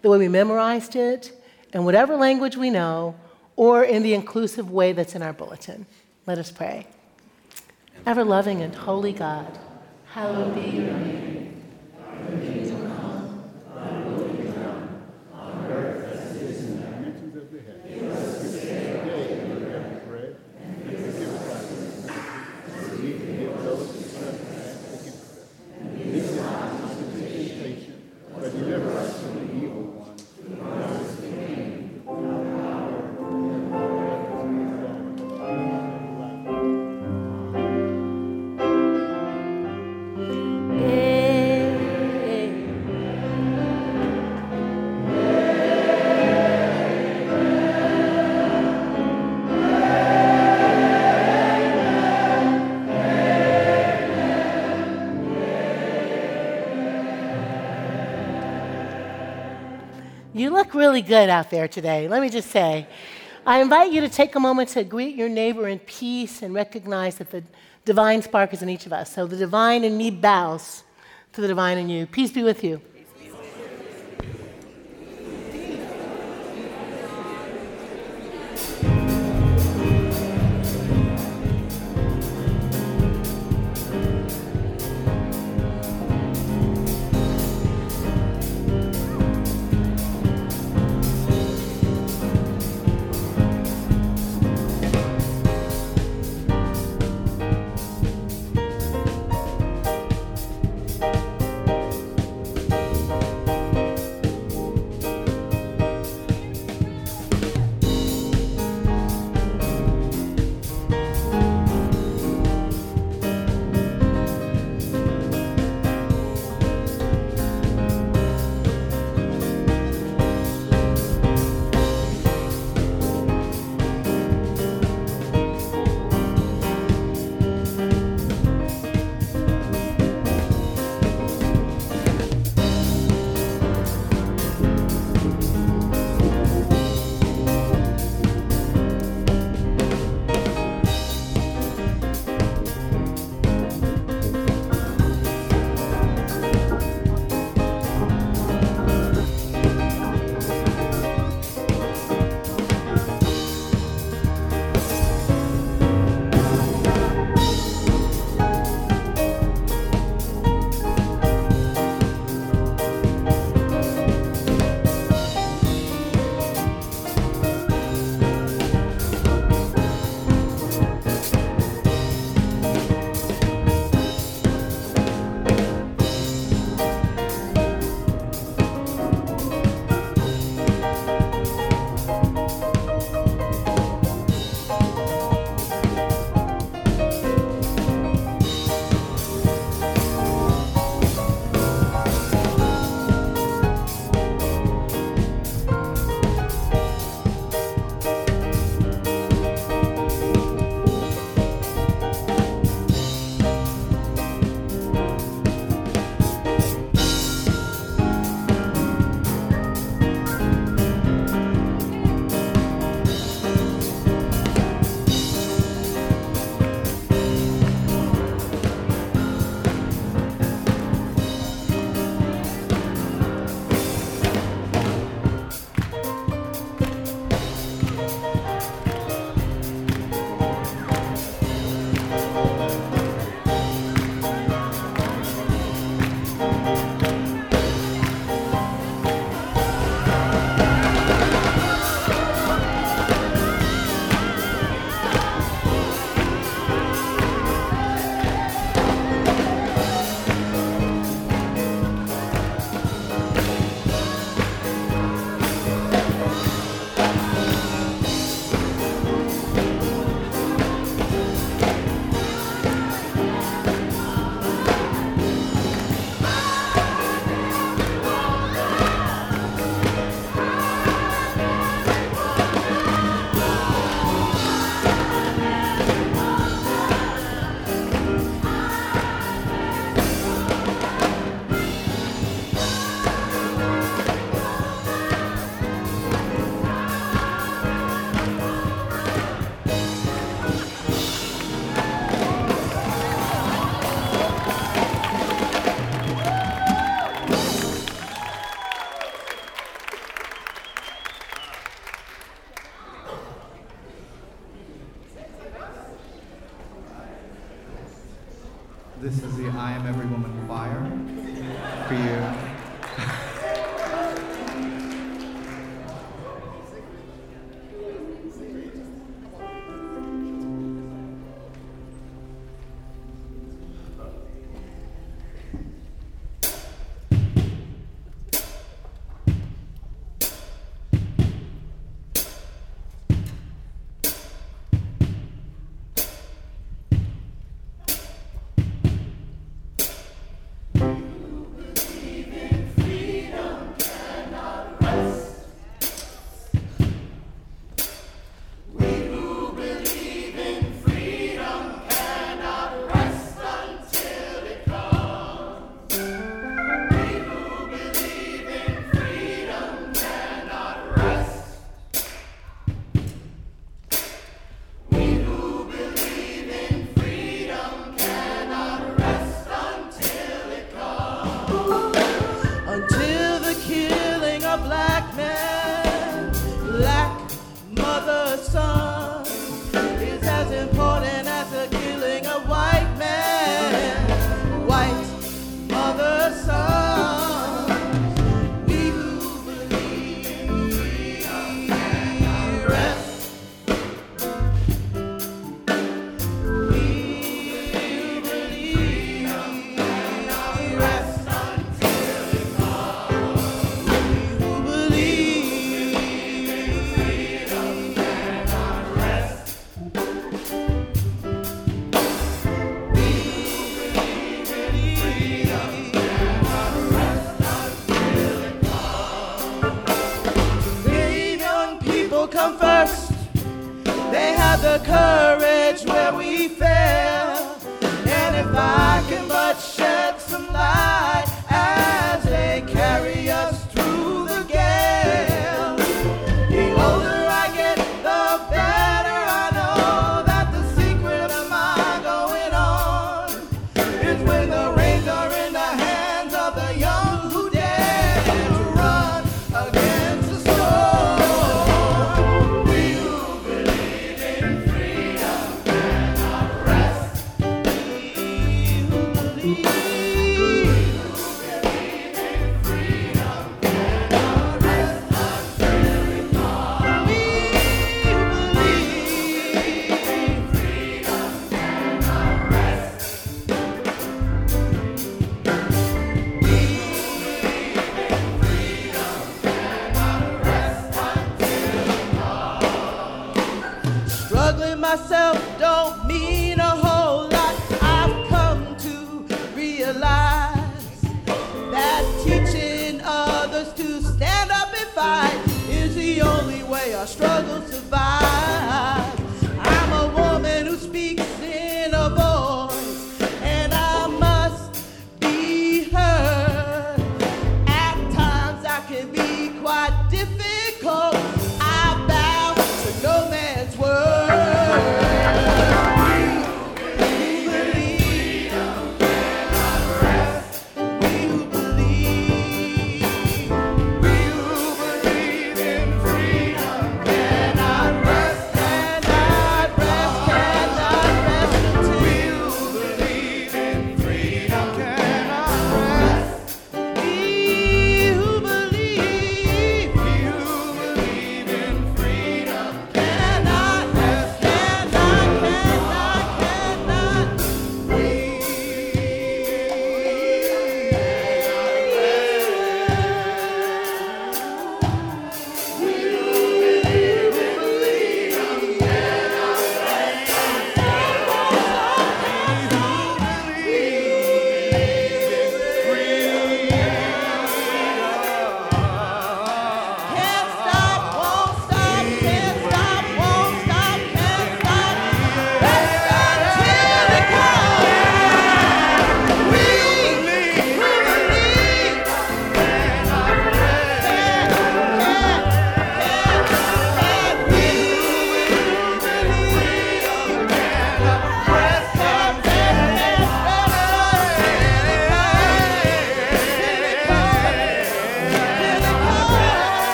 [0.00, 1.30] the way we memorized it,
[1.74, 3.16] in whatever language we know,
[3.56, 5.86] or in the inclusive way that's in our bulletin.
[6.26, 6.86] Let us pray.
[8.06, 9.58] Ever loving and holy God,
[10.06, 11.34] hallowed be your name.
[60.74, 62.86] Really good out there today, let me just say.
[63.46, 67.16] I invite you to take a moment to greet your neighbor in peace and recognize
[67.16, 67.42] that the
[67.84, 69.12] divine spark is in each of us.
[69.12, 70.82] So the divine in me bows
[71.34, 72.06] to the divine in you.
[72.06, 72.80] Peace be with you.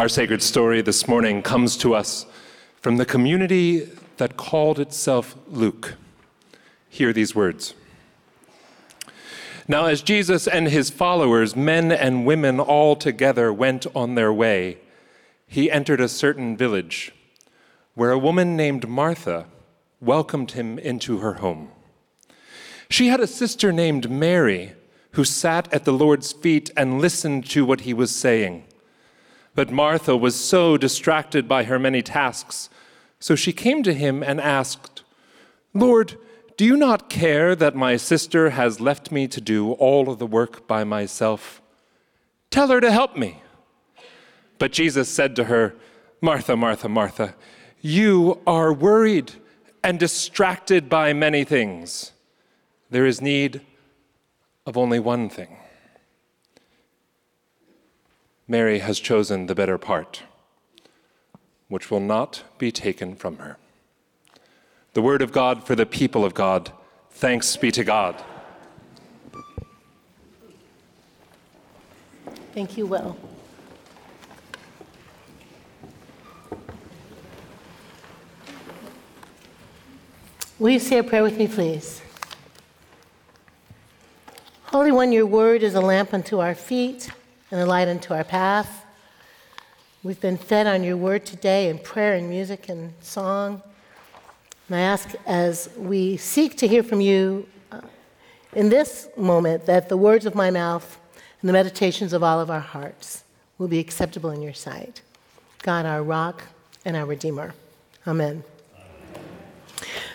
[0.00, 2.24] Our sacred story this morning comes to us
[2.80, 3.86] from the community
[4.16, 5.96] that called itself Luke.
[6.88, 7.74] Hear these words.
[9.68, 14.78] Now, as Jesus and his followers, men and women all together, went on their way,
[15.46, 17.12] he entered a certain village
[17.92, 19.48] where a woman named Martha
[20.00, 21.72] welcomed him into her home.
[22.88, 24.72] She had a sister named Mary
[25.10, 28.64] who sat at the Lord's feet and listened to what he was saying.
[29.60, 32.70] But Martha was so distracted by her many tasks,
[33.18, 35.02] so she came to him and asked,
[35.74, 36.16] Lord,
[36.56, 40.26] do you not care that my sister has left me to do all of the
[40.26, 41.60] work by myself?
[42.48, 43.42] Tell her to help me.
[44.58, 45.74] But Jesus said to her,
[46.22, 47.34] Martha, Martha, Martha,
[47.82, 49.32] you are worried
[49.84, 52.12] and distracted by many things.
[52.88, 53.60] There is need
[54.64, 55.59] of only one thing.
[58.50, 60.24] Mary has chosen the better part,
[61.68, 63.56] which will not be taken from her.
[64.92, 66.72] The word of God for the people of God.
[67.12, 68.20] Thanks be to God.
[72.52, 73.16] Thank you, Will.
[80.58, 82.02] Will you say a prayer with me, please?
[84.64, 87.12] Holy One, your word is a lamp unto our feet
[87.50, 88.84] and a light unto our path.
[90.02, 93.62] We've been fed on your word today in prayer and music and song.
[94.68, 97.80] And I ask as we seek to hear from you uh,
[98.52, 100.98] in this moment that the words of my mouth
[101.40, 103.24] and the meditations of all of our hearts
[103.58, 105.02] will be acceptable in your sight.
[105.62, 106.44] God, our rock
[106.84, 107.54] and our redeemer.
[108.06, 108.44] Amen.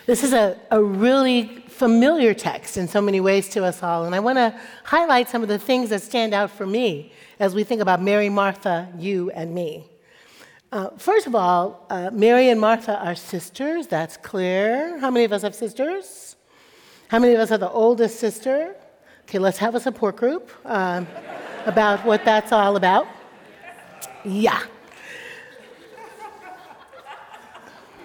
[0.06, 4.16] This is a, a really familiar text in so many ways to us all, and
[4.16, 7.64] I want to highlight some of the things that stand out for me as we
[7.64, 9.90] think about Mary, Martha, you, and me.
[10.72, 15.00] Uh, first of all, uh, Mary and Martha are sisters, that's clear.
[15.00, 16.36] How many of us have sisters?
[17.08, 18.76] How many of us are the oldest sister?
[19.24, 21.08] Okay, let's have a support group um,
[21.66, 23.08] about what that's all about.
[24.24, 24.62] Yeah.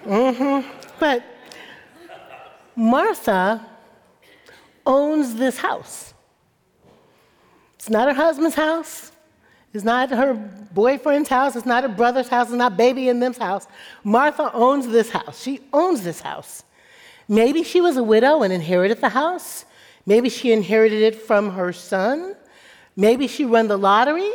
[0.05, 0.67] Mm-hmm.
[0.99, 1.23] But
[2.75, 3.65] Martha
[4.85, 6.13] owns this house.
[7.75, 9.10] It's not her husband's house.
[9.73, 11.55] It's not her boyfriend's house.
[11.55, 12.47] It's not her brother's house.
[12.47, 13.67] It's not baby in them's house.
[14.03, 15.41] Martha owns this house.
[15.41, 16.63] She owns this house.
[17.27, 19.65] Maybe she was a widow and inherited the house.
[20.05, 22.35] Maybe she inherited it from her son.
[22.97, 24.31] Maybe she won the lottery.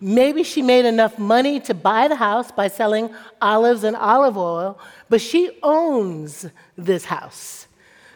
[0.00, 4.80] Maybe she made enough money to buy the house by selling olives and olive oil,
[5.08, 7.68] but she owns this house.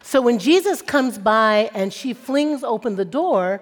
[0.03, 3.61] So when Jesus comes by and she flings open the door,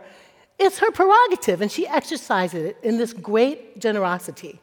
[0.58, 4.60] it's her prerogative, and she exercises it in this great generosity.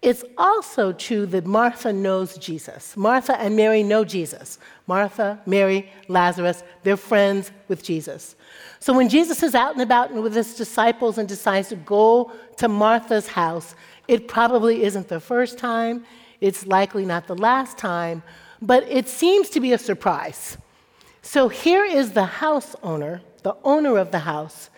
[0.00, 2.96] It's also true that Martha knows Jesus.
[2.96, 4.58] Martha and Mary know Jesus.
[4.86, 8.36] Martha, Mary, Lazarus, they're friends with Jesus.
[8.78, 12.30] So when Jesus is out and about and with his disciples and decides to go
[12.58, 13.74] to Martha's house,
[14.06, 16.04] it probably isn't the first time,
[16.40, 18.22] it's likely not the last time,
[18.62, 20.58] but it seems to be a surprise.
[21.22, 24.70] So here is the house owner, the owner of the house,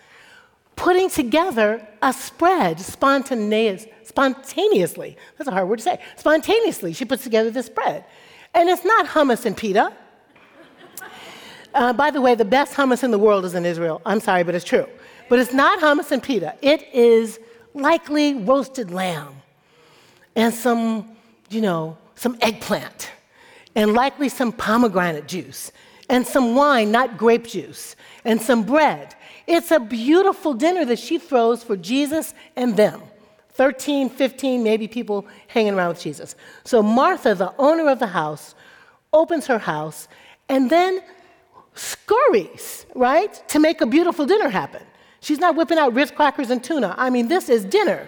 [0.75, 5.17] putting together a spread spontaneous, spontaneously.
[5.37, 5.99] That's a hard word to say.
[6.17, 8.05] Spontaneously, she puts together this spread.
[8.53, 9.93] And it's not hummus and pita.
[11.73, 14.01] Uh, by the way, the best hummus in the world is in Israel.
[14.05, 14.87] I'm sorry, but it's true.
[15.29, 16.55] But it's not hummus and pita.
[16.61, 17.39] It is
[17.73, 19.35] likely roasted lamb
[20.35, 21.15] and some,
[21.49, 23.11] you know, some eggplant
[23.75, 25.71] and likely some pomegranate juice
[26.09, 27.95] and some wine, not grape juice,
[28.25, 29.15] and some bread.
[29.47, 33.01] It's a beautiful dinner that she throws for Jesus and them.
[33.53, 36.35] 13, 15, maybe people hanging around with Jesus.
[36.63, 38.55] So Martha, the owner of the house,
[39.13, 40.07] opens her house
[40.47, 41.01] and then
[41.75, 44.81] scurries, right, to make a beautiful dinner happen.
[45.19, 46.95] She's not whipping out Ritz crackers and tuna.
[46.97, 48.07] I mean, this is dinner.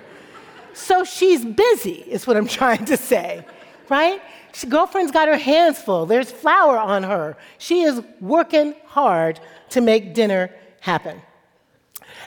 [0.74, 3.46] So she's busy, is what I'm trying to say,
[3.90, 4.22] right?
[4.54, 6.06] She, girlfriend's got her hands full.
[6.06, 7.38] There's flour on her.
[7.58, 10.52] She is working hard to make dinner
[10.84, 11.22] happen.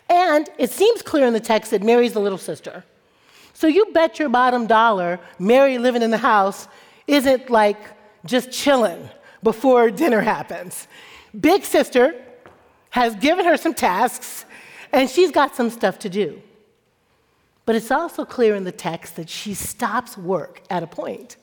[0.09, 2.85] And it seems clear in the text that Mary's the little sister.
[3.53, 6.67] So you bet your bottom dollar Mary living in the house
[7.07, 7.77] isn't like
[8.25, 9.11] just chilling
[9.43, 10.89] before dinner happens.
[11.39, 12.15] Big sister
[12.91, 14.47] has given her some tasks,
[14.91, 16.41] and she's got some stuff to do.
[17.67, 21.37] But it's also clear in the text that she stops work at a point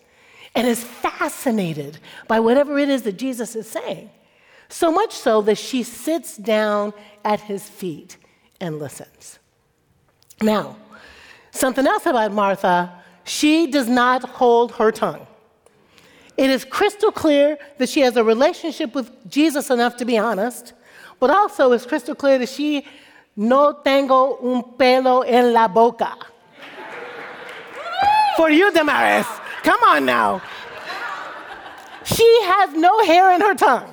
[0.56, 4.10] and is fascinated by whatever it is that Jesus is saying.
[4.74, 6.94] So much so that she sits down
[7.24, 8.18] at his feet
[8.60, 9.38] and listens.
[10.42, 10.78] Now,
[11.52, 12.92] something else about Martha,
[13.24, 15.28] she does not hold her tongue.
[16.38, 20.74] It is crystal clear that she has a relationship with Jesus enough to be honest,
[21.20, 22.88] but also it's crystal clear that she
[23.36, 26.16] no tengo un pelo en la boca.
[28.38, 29.28] For you, Damaris,
[29.62, 30.42] come on now.
[32.06, 33.93] She has no hair in her tongue.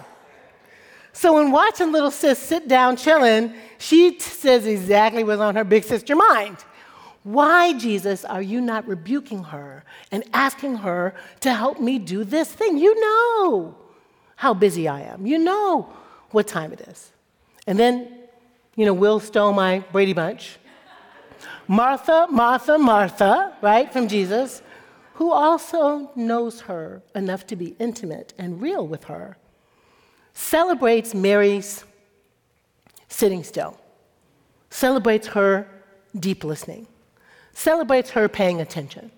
[1.21, 5.85] So when watching little sis sit down chilling, she says exactly what's on her big
[5.85, 6.57] sister mind.
[7.25, 12.51] Why, Jesus, are you not rebuking her and asking her to help me do this
[12.51, 12.79] thing?
[12.79, 13.77] You know
[14.37, 15.27] how busy I am.
[15.27, 15.93] You know
[16.31, 17.13] what time it is.
[17.67, 18.09] And then,
[18.75, 20.57] you know, Will stole my Brady Bunch.
[21.69, 24.63] Martha, Martha, Martha, right, from Jesus,
[25.17, 29.37] who also knows her enough to be intimate and real with her,
[30.41, 31.85] celebrates Mary's
[33.09, 33.79] sitting still,
[34.71, 35.69] celebrates her
[36.19, 36.87] deep listening
[37.61, 39.11] celebrates her paying attention.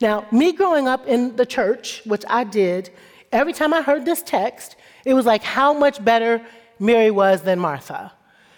[0.00, 2.90] Now, me growing up in the church, which I did,
[3.32, 6.44] every time I heard this text, it was like how much better
[6.78, 8.12] Mary was than Martha.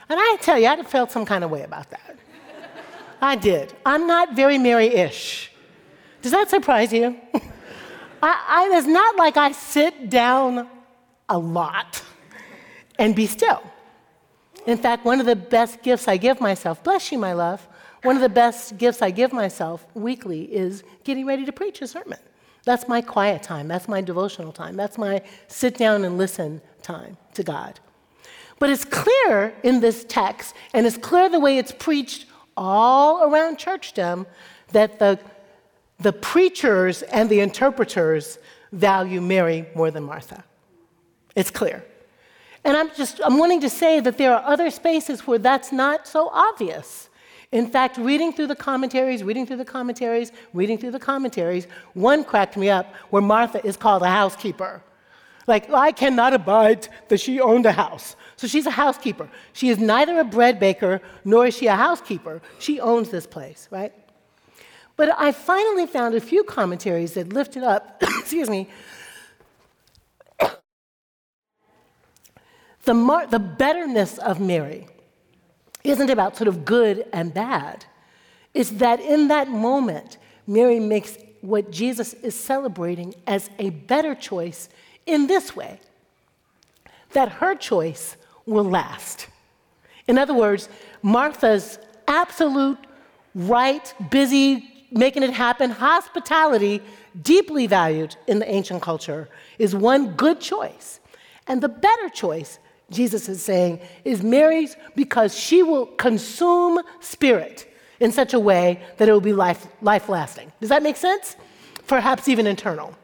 [0.08, 2.18] And I tell you, I felt some kind of way about that.
[3.22, 3.72] I did.
[3.86, 5.52] I'm not very Mary ish.
[6.20, 7.16] Does that surprise you?
[8.22, 10.68] I, I, it's not like I sit down
[11.30, 12.02] a lot
[12.98, 13.62] and be still.
[14.66, 17.66] In fact, one of the best gifts I give myself, bless you, my love,
[18.02, 21.86] one of the best gifts I give myself weekly is getting ready to preach a
[21.86, 22.18] sermon.
[22.64, 23.68] That's my quiet time.
[23.68, 24.76] That's my devotional time.
[24.76, 27.80] That's my sit down and listen time to God.
[28.58, 32.26] But it's clear in this text, and it's clear the way it's preached
[32.56, 34.26] all around churchdom,
[34.72, 35.18] that the,
[35.98, 38.38] the preachers and the interpreters
[38.72, 40.44] value Mary more than Martha.
[41.34, 41.84] It's clear.
[42.64, 46.06] And I'm just I'm wanting to say that there are other spaces where that's not
[46.06, 47.08] so obvious.
[47.52, 52.22] In fact, reading through the commentaries, reading through the commentaries, reading through the commentaries, one
[52.22, 54.82] cracked me up where Martha is called a housekeeper.
[55.46, 58.14] Like, oh, I cannot abide that she owned a house.
[58.36, 59.28] So she's a housekeeper.
[59.52, 62.40] She is neither a bread baker nor is she a housekeeper.
[62.60, 63.92] She owns this place, right?
[64.96, 68.68] But I finally found a few commentaries that lifted up, excuse me,
[72.90, 74.88] the, mar- the betterness of Mary
[75.84, 77.84] isn't about sort of good and bad.
[78.52, 84.68] It's that in that moment, Mary makes what Jesus is celebrating as a better choice
[85.06, 85.78] in this way
[87.12, 89.28] that her choice will last.
[90.08, 90.68] In other words,
[91.00, 91.78] Martha's
[92.08, 92.78] absolute
[93.36, 96.82] right, busy, making it happen, hospitality,
[97.22, 99.28] deeply valued in the ancient culture,
[99.60, 100.98] is one good choice.
[101.46, 102.58] And the better choice
[102.90, 109.08] Jesus is saying, is Mary's because she will consume spirit in such a way that
[109.08, 110.50] it will be life, life lasting.
[110.60, 111.36] Does that make sense?
[111.86, 112.96] Perhaps even eternal.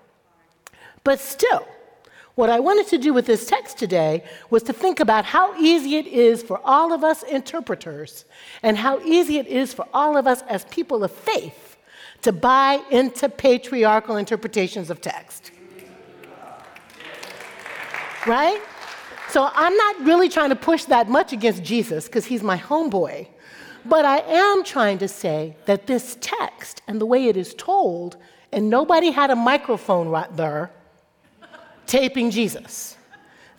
[1.05, 1.67] But still,
[2.35, 5.97] what I wanted to do with this text today was to think about how easy
[5.97, 8.25] it is for all of us interpreters
[8.63, 11.77] and how easy it is for all of us as people of faith
[12.23, 15.53] to buy into patriarchal interpretations of text.
[18.27, 18.61] Right?
[19.31, 23.29] So I'm not really trying to push that much against Jesus because he's my homeboy.
[23.85, 28.17] But I am trying to say that this text and the way it is told,
[28.53, 30.71] and nobody had a microphone right there
[31.87, 32.97] taping Jesus.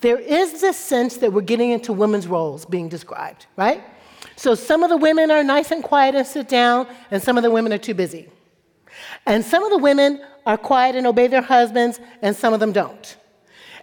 [0.01, 3.83] There is this sense that we're getting into women's roles being described, right?
[4.35, 7.43] So some of the women are nice and quiet and sit down, and some of
[7.43, 8.29] the women are too busy.
[9.25, 12.71] And some of the women are quiet and obey their husbands, and some of them
[12.71, 13.17] don't.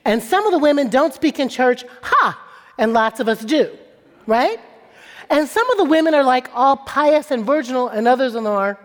[0.05, 2.41] And some of the women don't speak in church, ha,
[2.79, 3.71] and lots of us do,
[4.27, 4.61] right?
[5.31, 8.53] And some of the women are like all pious and virginal, and others of them
[8.53, 8.79] are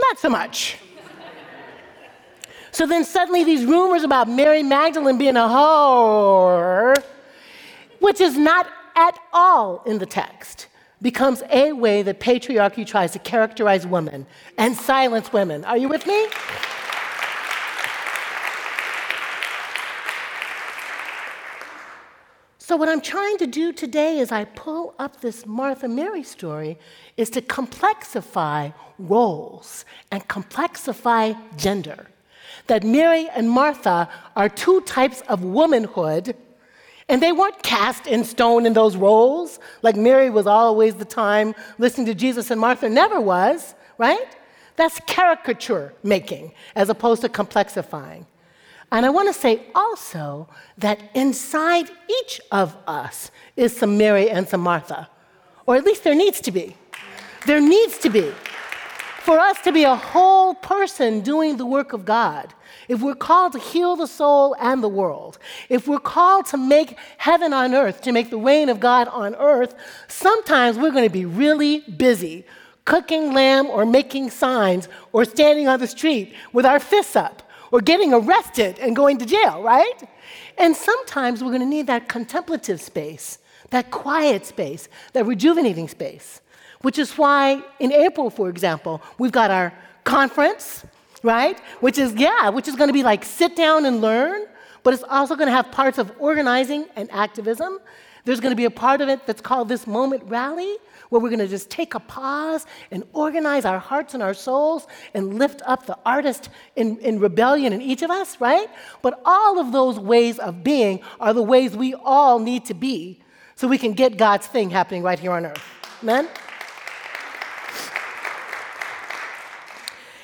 [0.00, 0.78] not so much.
[2.72, 7.00] so then suddenly these rumors about Mary Magdalene being a whore,
[8.00, 10.66] which is not at all in the text,
[11.00, 14.26] becomes a way that patriarchy tries to characterize women
[14.58, 15.64] and silence women.
[15.64, 16.26] Are you with me?
[22.70, 26.78] So, what I'm trying to do today as I pull up this Martha Mary story
[27.16, 32.06] is to complexify roles and complexify gender.
[32.68, 36.36] That Mary and Martha are two types of womanhood,
[37.08, 41.56] And they weren't cast in stone in those roles, like Mary was always the time
[41.78, 44.28] listening to Jesus and Martha never was, right?
[44.76, 48.26] That's caricature making as opposed to complexifying.
[48.92, 51.90] And I want to say also that inside
[52.22, 55.08] each of us is some Mary and some Martha,
[55.66, 56.76] or at least there needs to be.
[57.46, 58.32] There needs to be.
[59.20, 62.52] For us to be a whole person doing the work of God,
[62.88, 65.38] if we're called to heal the soul and the world,
[65.68, 69.36] if we're called to make heaven on earth, to make the reign of God on
[69.36, 69.74] earth,
[70.08, 72.44] sometimes we're going to be really busy
[72.86, 77.80] cooking lamb or making signs or standing on the street with our fists up or
[77.80, 80.08] getting arrested and going to jail, right?
[80.58, 83.38] And sometimes we're going to need that contemplative space,
[83.70, 86.40] that quiet space, that rejuvenating space,
[86.82, 89.72] which is why in April, for example, we've got our
[90.04, 90.84] conference,
[91.22, 91.58] right?
[91.80, 94.46] Which is, yeah, which is going to be like sit down and learn,
[94.82, 97.78] but it's also going to have parts of organizing and activism.
[98.24, 100.76] There's going to be a part of it that's called this moment rally,
[101.10, 104.86] where we're going to just take a pause and organize our hearts and our souls
[105.12, 108.68] and lift up the artist in, in rebellion in each of us, right?
[109.02, 113.20] But all of those ways of being are the ways we all need to be
[113.56, 115.62] so we can get God's thing happening right here on earth.
[116.02, 116.28] Amen?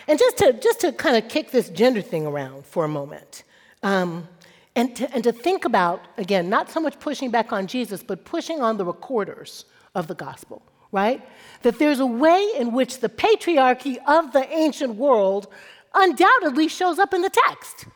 [0.08, 3.42] And just to, just to kind of kick this gender thing around for a moment,
[3.82, 4.28] um,
[4.76, 8.24] and, to, and to think about, again, not so much pushing back on Jesus, but
[8.24, 9.64] pushing on the recorders
[9.94, 10.62] of the gospel
[10.96, 11.20] right?
[11.62, 15.46] That there's a way in which the patriarchy of the ancient world
[15.94, 17.86] undoubtedly shows up in the text.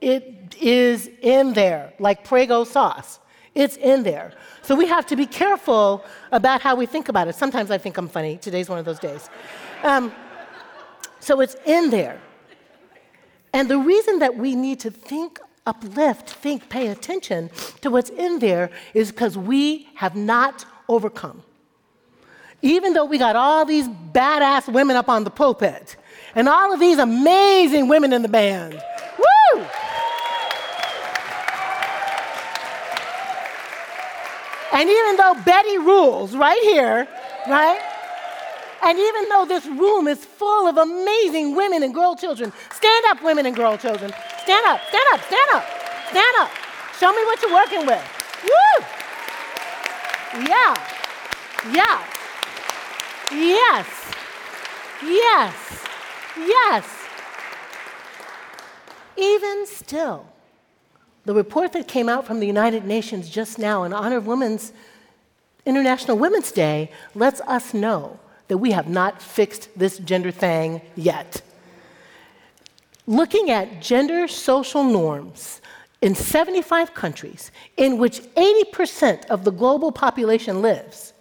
[0.00, 3.20] It is in there, like Prego sauce.
[3.54, 4.32] It's in there.
[4.62, 7.34] So we have to be careful about how we think about it.
[7.34, 8.38] Sometimes I think I'm funny.
[8.38, 9.30] Today's one of those days.
[9.84, 10.12] Um,
[11.20, 12.18] so it's in there.
[13.52, 17.50] And the reason that we need to think uplift, think, pay attention
[17.82, 21.42] to what's in there is because we have not overcome
[22.62, 25.96] even though we got all these badass women up on the pulpit
[26.34, 28.74] and all of these amazing women in the band,
[29.18, 29.66] woo!
[34.72, 37.06] And even though Betty rules right here,
[37.48, 37.80] right?
[38.84, 43.22] And even though this room is full of amazing women and girl children, stand up,
[43.22, 44.12] women and girl children.
[44.42, 45.64] Stand up, stand up, stand up,
[46.10, 46.50] stand up.
[46.98, 48.02] Show me what you're working with.
[48.44, 48.84] Woo!
[50.48, 50.74] Yeah,
[51.70, 52.21] yeah.
[53.32, 53.86] Yes.
[55.02, 55.84] Yes.
[56.36, 56.98] Yes.
[59.16, 60.26] Even still,
[61.24, 64.72] the report that came out from the United Nations just now in honor of Women's
[65.64, 68.18] International Women's Day lets us know
[68.48, 71.40] that we have not fixed this gender thing yet.
[73.06, 75.60] Looking at gender social norms
[76.00, 81.12] in 75 countries in which 80% of the global population lives,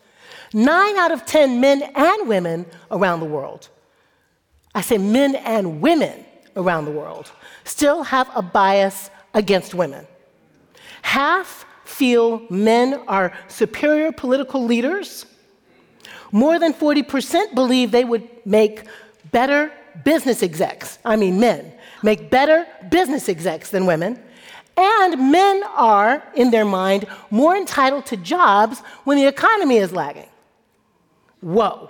[0.53, 3.69] Nine out of 10 men and women around the world,
[4.75, 6.25] I say men and women
[6.55, 7.31] around the world,
[7.63, 10.05] still have a bias against women.
[11.01, 15.25] Half feel men are superior political leaders.
[16.31, 18.85] More than 40% believe they would make
[19.31, 19.71] better
[20.03, 24.19] business execs, I mean men, make better business execs than women.
[24.77, 30.30] And men are, in their mind, more entitled to jobs when the economy is lagging.
[31.41, 31.89] Whoa.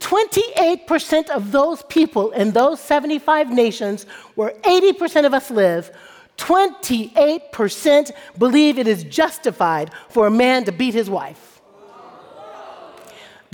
[0.00, 4.04] 28% of those people in those 75 nations
[4.34, 5.90] where 80% of us live,
[6.36, 11.60] 28% believe it is justified for a man to beat his wife.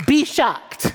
[0.05, 0.93] Be shocked.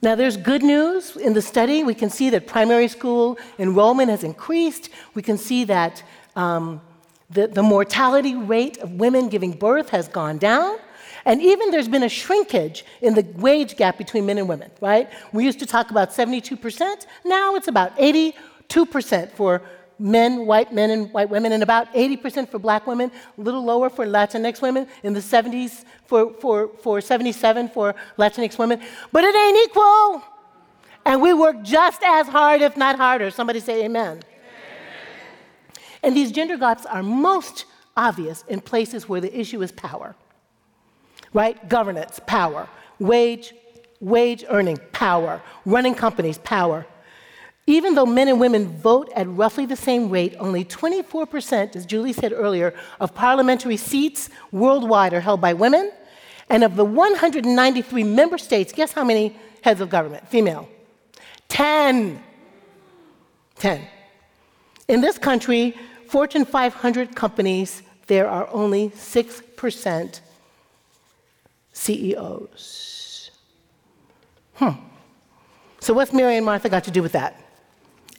[0.00, 1.82] Now, there's good news in the study.
[1.82, 4.90] We can see that primary school enrollment has increased.
[5.14, 6.02] We can see that
[6.36, 6.80] um,
[7.30, 10.78] the, the mortality rate of women giving birth has gone down.
[11.24, 15.10] And even there's been a shrinkage in the wage gap between men and women, right?
[15.32, 19.62] We used to talk about 72%, now it's about 82% for
[19.98, 23.88] men, white men and white women, and about 80% for black women, a little lower
[23.88, 28.82] for Latinx women, in the 70s for, for, for 77 for Latinx women.
[29.12, 30.22] But it ain't equal.
[31.06, 33.30] And we work just as hard, if not harder.
[33.30, 34.18] Somebody say amen.
[34.18, 34.22] amen.
[36.02, 37.66] And these gender gaps are most
[37.96, 40.16] obvious in places where the issue is power
[41.34, 41.68] right?
[41.68, 42.66] Governance, power.
[42.98, 43.52] Wage,
[44.00, 45.42] wage earning, power.
[45.66, 46.86] Running companies, power.
[47.66, 52.12] Even though men and women vote at roughly the same rate, only 24%, as Julie
[52.12, 55.92] said earlier, of parliamentary seats worldwide are held by women.
[56.50, 60.28] And of the 193 member states, guess how many heads of government?
[60.28, 60.68] Female.
[61.48, 62.22] 10.
[63.56, 63.88] 10.
[64.88, 65.74] In this country,
[66.08, 70.20] Fortune 500 companies there are only 6%
[71.74, 73.30] CEOs.
[74.54, 74.70] Hmm.
[75.80, 77.38] So, what's Mary and Martha got to do with that?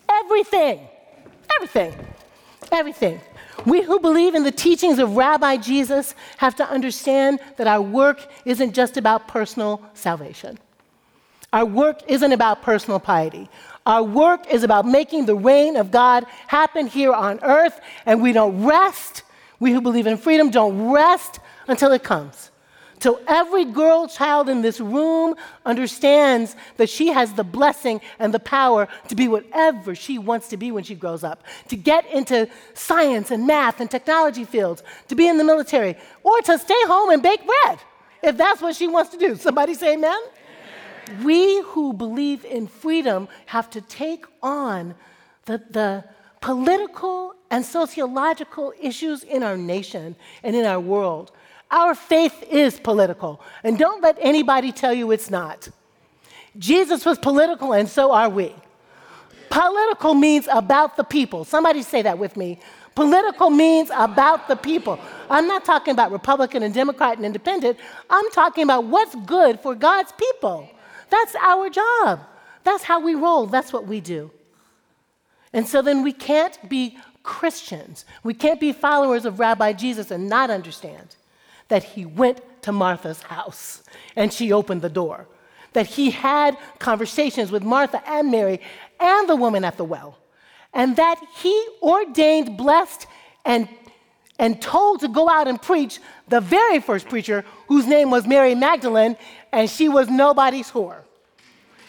[0.08, 0.88] Everything.
[1.56, 1.96] Everything.
[2.72, 3.20] Everything.
[3.66, 8.28] We who believe in the teachings of Rabbi Jesus have to understand that our work
[8.44, 10.60] isn't just about personal salvation.
[11.54, 13.50] Our work isn't about personal piety.
[13.86, 18.34] Our work is about making the reign of God happen here on earth, and we
[18.34, 19.24] don't rest.
[19.60, 22.52] We who believe in freedom don't rest until it comes.
[23.00, 25.36] Till every girl child in this room
[25.66, 30.58] understands that she has the blessing and the power to be whatever she wants to
[30.58, 35.16] be when she grows up, to get into science and math and technology fields, to
[35.16, 37.80] be in the military, or to stay home and bake bread,
[38.24, 39.36] if that's what she wants to do.
[39.36, 40.20] Somebody say amen?
[41.24, 44.96] we who believe in freedom have to take on
[45.46, 46.04] the, the
[46.42, 51.32] political and sociological issues in our nation and in our world.
[51.72, 55.70] Our faith is political, and don't let anybody tell you it's not.
[56.58, 58.54] Jesus was political, and so are we.
[59.50, 61.44] Political means about the people.
[61.44, 62.60] Somebody say that with me.
[62.94, 65.00] Political means about the people.
[65.30, 67.78] I'm not talking about Republican and Democrat and Independent.
[68.10, 70.70] I'm talking about what's good for God's people.
[71.10, 72.22] That's our job.
[72.64, 73.48] That's how we roll.
[73.48, 74.32] That's what we do.
[75.52, 78.06] And so then we can't be Christians.
[78.24, 81.16] We can't be followers of Rabbi Jesus and not understand
[81.68, 83.84] that he went to Martha's house
[84.16, 85.28] and she opened the door.
[85.74, 88.62] That he had conversations with Martha and Mary
[89.00, 90.18] and the woman at the well.
[90.74, 93.08] And that he ordained, blessed,
[93.44, 93.68] and,
[94.40, 98.56] and told to go out and preach the very first preacher, whose name was Mary
[98.56, 99.18] Magdalene,
[99.52, 101.02] and she was nobody's whore.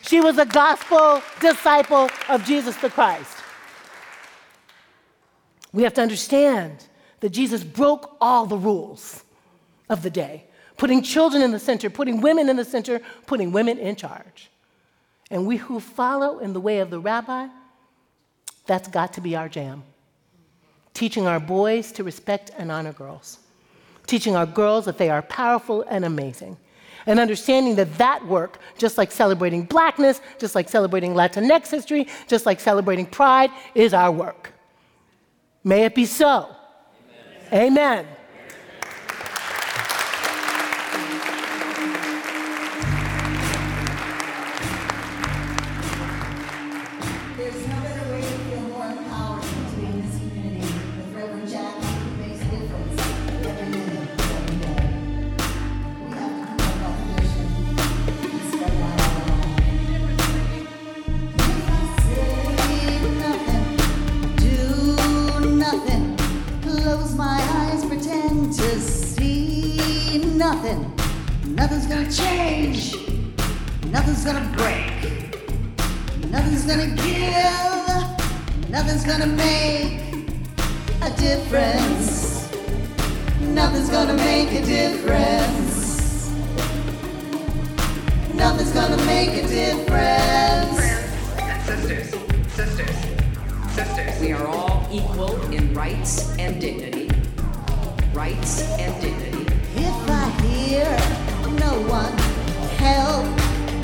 [0.03, 3.37] She was a gospel disciple of Jesus the Christ.
[5.73, 6.87] We have to understand
[7.21, 9.25] that Jesus broke all the rules
[9.89, 10.45] of the day,
[10.77, 14.51] putting children in the center, putting women in the center, putting women in charge.
[15.31, 17.49] And we who follow in the way of the rabbi,
[18.67, 19.83] that's got to be our jam.
[20.95, 23.39] Teaching our boys to respect and honor girls,
[24.07, 26.57] teaching our girls that they are powerful and amazing
[27.07, 32.47] and understanding that that work, just like celebrating blackness, just like celebrating Latinx history, just
[32.47, 34.53] like celebrating pride, is our work.
[35.63, 36.55] May it be so.
[37.53, 37.73] Amen.
[37.73, 38.07] Amen.
[70.53, 70.95] Nothing,
[71.57, 72.95] nothing's gonna change,
[73.87, 74.93] nothing's gonna break.
[76.31, 80.03] Nothing's gonna give, nothing's gonna make
[81.03, 82.49] a difference.
[83.41, 86.31] Nothing's gonna make a difference.
[88.33, 90.79] Nothing's gonna make a difference.
[91.67, 92.09] sisters,
[92.55, 92.97] sisters,
[93.75, 94.21] sisters.
[94.21, 97.11] We are all equal in rights and dignity.
[98.15, 99.37] Rights and dignity.
[99.79, 100.87] If I hear
[101.61, 102.17] no one,
[102.79, 103.25] help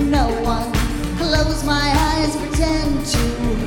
[0.01, 0.73] no one,
[1.19, 3.19] close my eyes, pretend to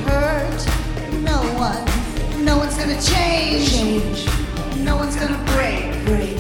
[0.09, 0.85] hurt
[1.23, 3.71] no one, no one's gonna change.
[3.71, 4.45] change.
[4.85, 6.05] No one's gonna break.
[6.05, 6.37] break.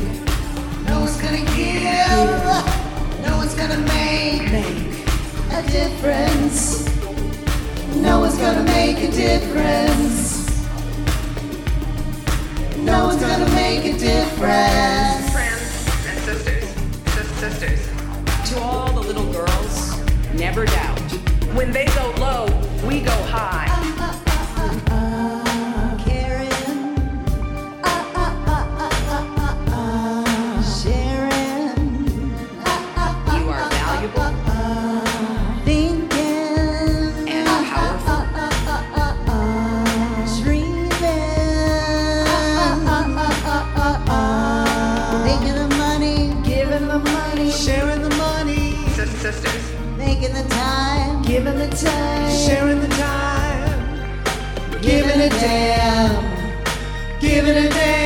[0.85, 2.43] No one's gonna give.
[3.25, 5.07] No one's gonna make, make
[5.51, 6.85] a difference.
[7.95, 10.45] No one's gonna make a difference.
[12.77, 15.24] No one's gonna make a difference.
[17.35, 17.87] Sisters.
[18.49, 19.99] To all the little girls,
[20.33, 20.99] never doubt.
[21.53, 22.45] When they go low,
[22.87, 23.84] we go high.
[50.27, 58.04] Making the time, giving the time, sharing the time, giving a damn, giving a damn,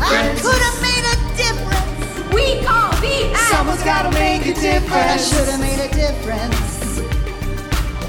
[0.00, 0.40] difference.
[0.40, 2.34] I could have made a difference.
[2.34, 4.54] We call the Someone's gotta make a
[4.94, 6.80] And I should have made a difference.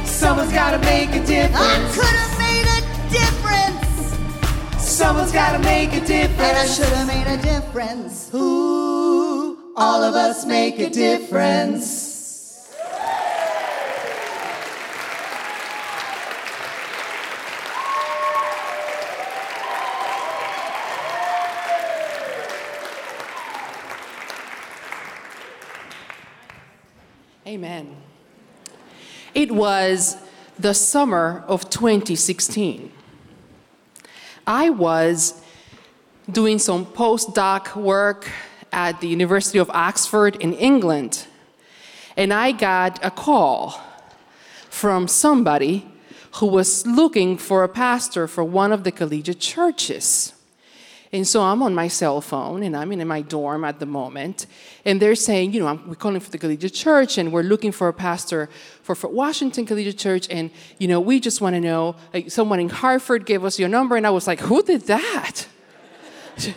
[0.09, 1.55] Someone's gotta make a difference.
[1.55, 4.83] I could have made a difference.
[4.83, 8.31] Someone's gotta make a And I should have made a difference.
[8.33, 12.11] Ooh, all of us make a difference.
[27.51, 27.95] Amen.
[29.41, 30.17] It was
[30.59, 32.91] the summer of 2016.
[34.45, 35.41] I was
[36.31, 38.29] doing some postdoc work
[38.71, 41.25] at the University of Oxford in England,
[42.15, 43.81] and I got a call
[44.69, 45.91] from somebody
[46.35, 50.33] who was looking for a pastor for one of the collegiate churches.
[51.13, 54.45] And so I'm on my cell phone and I'm in my dorm at the moment.
[54.85, 57.73] And they're saying, you know, I'm, we're calling for the collegiate church and we're looking
[57.73, 58.49] for a pastor
[58.81, 60.29] for, Washington Collegiate Church.
[60.29, 63.67] And, you know, we just want to know, like, someone in Hartford gave us your
[63.67, 63.97] number.
[63.97, 65.47] And I was like, who did that?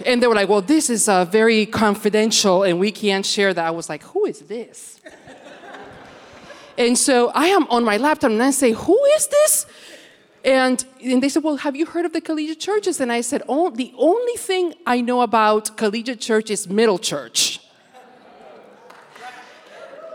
[0.07, 3.67] And they were like, well, this is uh, very confidential and we can't share that.
[3.67, 5.01] I was like, who is this?
[6.79, 9.67] and so I am on my laptop and I say, who is this?
[10.45, 13.01] And, and they said, Well, have you heard of the collegiate churches?
[13.01, 17.61] And I said, Oh, the only thing I know about collegiate church is middle church.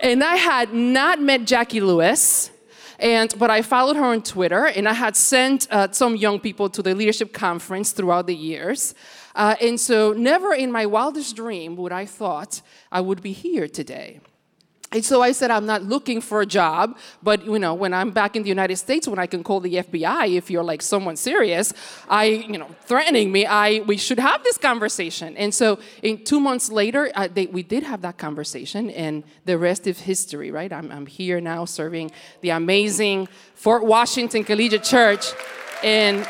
[0.01, 2.51] and I had not met Jacqui Lewis.
[2.99, 6.69] And, but I followed her on Twitter, and I had sent uh, some young people
[6.69, 8.93] to the leadership conference throughout the years.
[9.33, 12.61] Uh, and so, never in my wildest dream would I thought
[12.91, 14.19] I would be here today.
[14.91, 18.09] And so I said, I'm not looking for a job, but you know, when I'm
[18.09, 21.15] back in the United States, when I can call the FBI if you're like someone
[21.15, 21.73] serious,
[22.09, 25.37] I, you know, threatening me, I, we should have this conversation.
[25.37, 29.59] And so, in two months later, uh, they, we did have that conversation, and the
[29.59, 30.73] rest is history, right?
[30.73, 32.09] I'm, I'm here now serving
[32.41, 35.33] the amazing Fort Washington Collegiate Church
[35.83, 36.25] in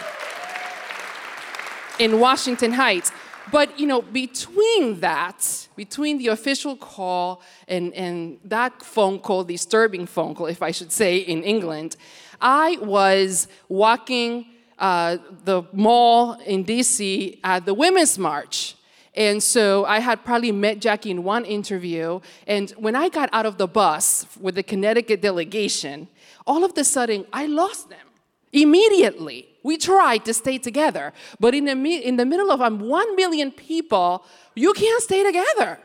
[1.99, 3.11] in Washington Heights.
[3.51, 10.05] But you know, between that, between the official call and, and that phone call, disturbing
[10.05, 11.95] phone call, if I should say, in England,
[12.41, 14.45] I was walking
[14.77, 18.75] uh, the mall in DC at the Women's March.
[19.15, 22.19] And so I had probably met Jacqui in one interview.
[22.47, 26.07] And when I got out of the bus with the Connecticut delegation,
[26.45, 28.08] all of a sudden I lost them
[28.51, 29.47] immediately.
[29.63, 31.71] We tried to stay together, but in the,
[32.07, 34.23] in the middle of um, one million people,
[34.55, 35.79] you can't stay together.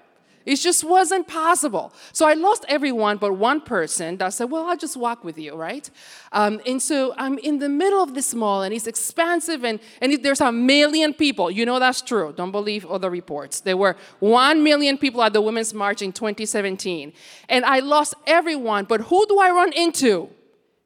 [0.46, 1.90] It just wasn't possible.
[2.12, 5.54] So I lost everyone but one person that said, Well, I'll just walk with you,
[5.54, 5.88] right?
[6.32, 10.12] Um, and so I'm in the middle of this mall and it's expansive and, and
[10.12, 11.50] it- there's a million people.
[11.50, 12.34] You know that's true.
[12.36, 13.60] Don't believe other reports.
[13.60, 17.14] There were one million people at the Women's March in 2017.
[17.48, 20.28] And I lost everyone, but who do I run into?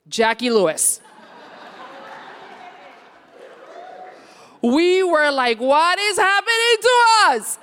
[0.09, 1.01] Jacqui Lewis.
[4.63, 7.59] We were like, what is happening to us?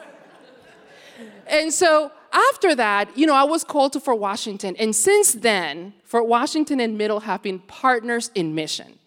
[1.47, 4.75] And so after that, you know, I was called to Fort Washington.
[4.77, 8.99] And since then, Fort Washington and Middle have been partners in mission.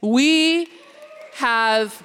[0.00, 0.68] We
[1.34, 2.02] have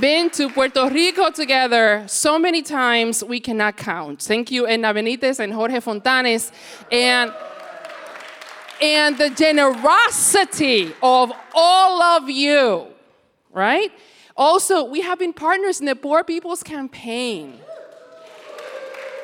[0.00, 4.22] been to Puerto Rico together so many times we cannot count.
[4.22, 6.50] Thank you, Edna Benitez and Jorge Fontanes.
[6.90, 7.32] And
[8.80, 12.86] and the generosity of all of you,
[13.54, 13.90] right?
[14.36, 17.58] Also, we have been partners in the Poor People's Campaign,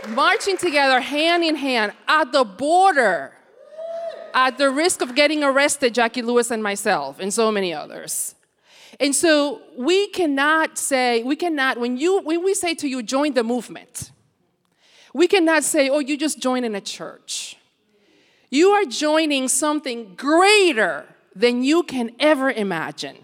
[0.08, 3.32] marching together hand in hand at the border,
[4.32, 8.36] at the risk of getting arrested, Jacqui Lewis and myself, and so many others.
[9.00, 13.34] And so we cannot say, we cannot, when, you, when we say to you, join
[13.34, 14.12] the movement,
[15.12, 17.56] we cannot say, oh, you just join in a church.
[18.48, 23.16] You are joining something greater than you can ever imagine.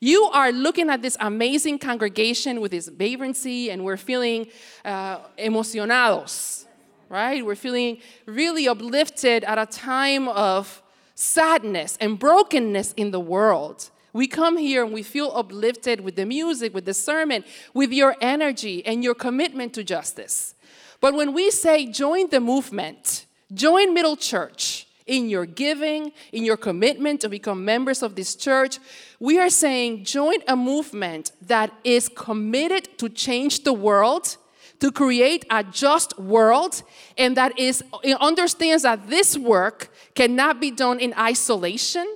[0.00, 4.48] You are looking at this amazing congregation with this vibrancy, and we're feeling
[4.84, 6.66] uh, emocionados,
[7.08, 7.44] right?
[7.44, 10.82] We're feeling really uplifted at a time of
[11.14, 13.90] sadness and brokenness in the world.
[14.12, 17.44] We come here and we feel uplifted with the music, with the sermon,
[17.74, 20.54] with your energy and your commitment to justice.
[21.00, 26.56] But when we say join the movement, join Middle Church in your giving, in your
[26.56, 28.78] commitment to become members of this church.
[29.20, 34.36] We are saying join a movement that is committed to change the world,
[34.80, 36.82] to create a just world,
[37.16, 37.82] and that is
[38.20, 42.06] understands that this work cannot be done in isolation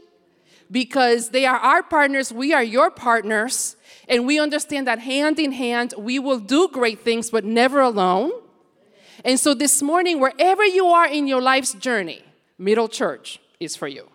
[0.71, 3.77] because they are our partners, we are your partners,
[4.09, 8.33] and we understand that hand in hand we will do great things, but never alone.
[9.25, 12.23] And so this morning, wherever you are in your life's journey,
[12.61, 14.10] Middle Church is for you.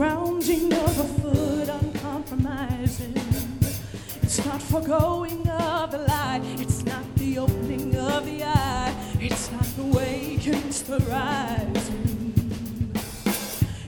[0.00, 3.12] grounding of a foot uncompromising.
[4.22, 9.66] It's not foregoing of the light, it's not the opening of the eye, it's not
[9.76, 12.32] the waking, it's the rising.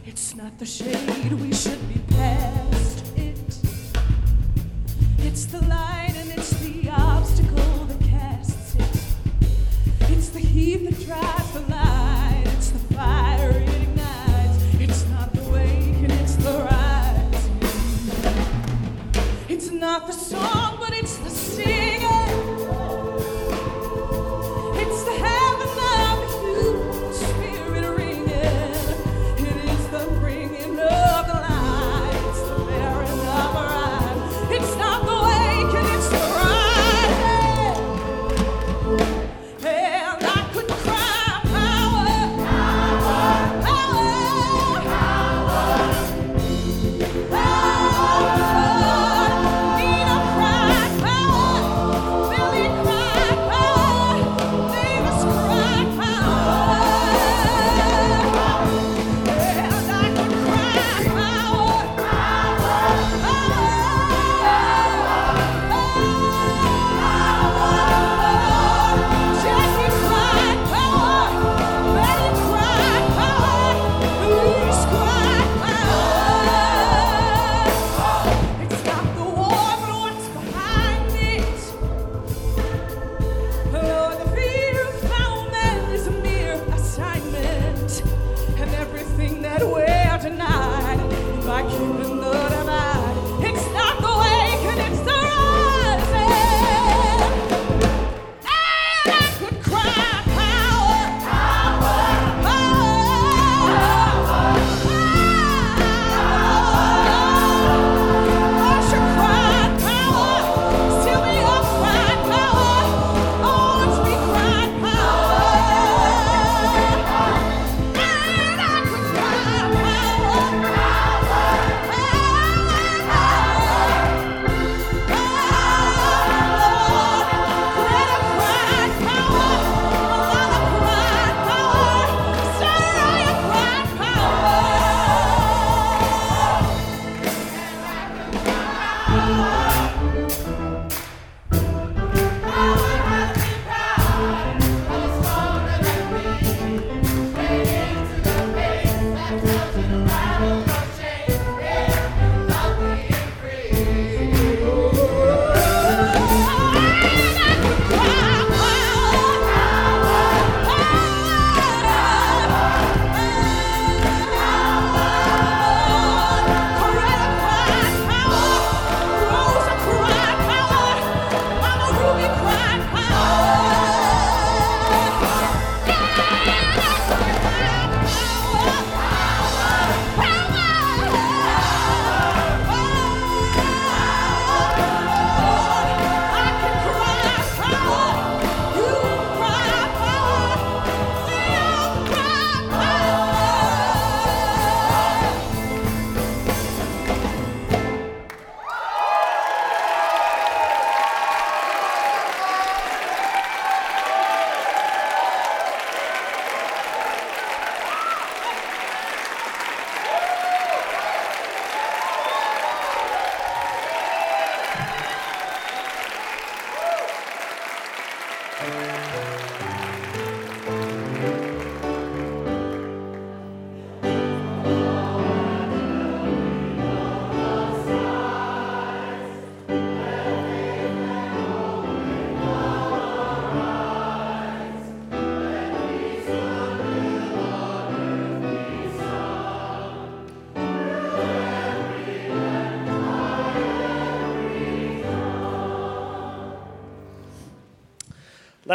[0.04, 1.81] It's not the shade we should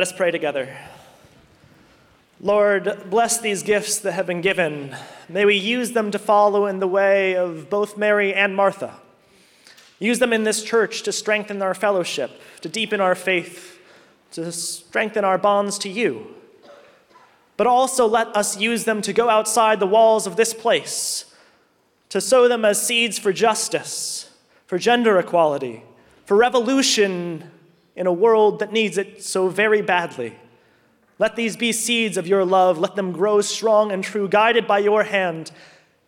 [0.07, 0.73] us pray together.
[2.39, 4.95] Lord, bless these gifts that have been given.
[5.27, 8.93] May we use them to follow in the way of both Mary and Martha.
[9.99, 13.81] Use them in this church to strengthen our fellowship, to deepen our faith,
[14.31, 16.27] to strengthen our bonds to you.
[17.57, 21.25] But also let us use them to go outside the walls of this place,
[22.07, 24.31] to sow them as seeds for justice,
[24.67, 25.84] for gender equality,
[26.23, 27.51] for revolution
[27.98, 30.38] in a world that needs it so very badly.
[31.19, 32.78] Let these be seeds of your love.
[32.78, 35.52] Let them grow strong and true, guided by your hand.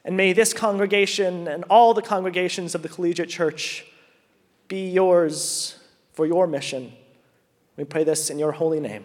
[0.06, 3.86] And may this congregation and all the congregations of the Collegiate Church
[4.68, 5.80] be yours
[6.14, 6.94] for your mission.
[7.76, 9.03] We pray this in your holy name.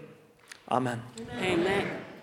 [0.71, 1.03] Amen.
[1.39, 1.89] Amen.
[1.89, 2.14] For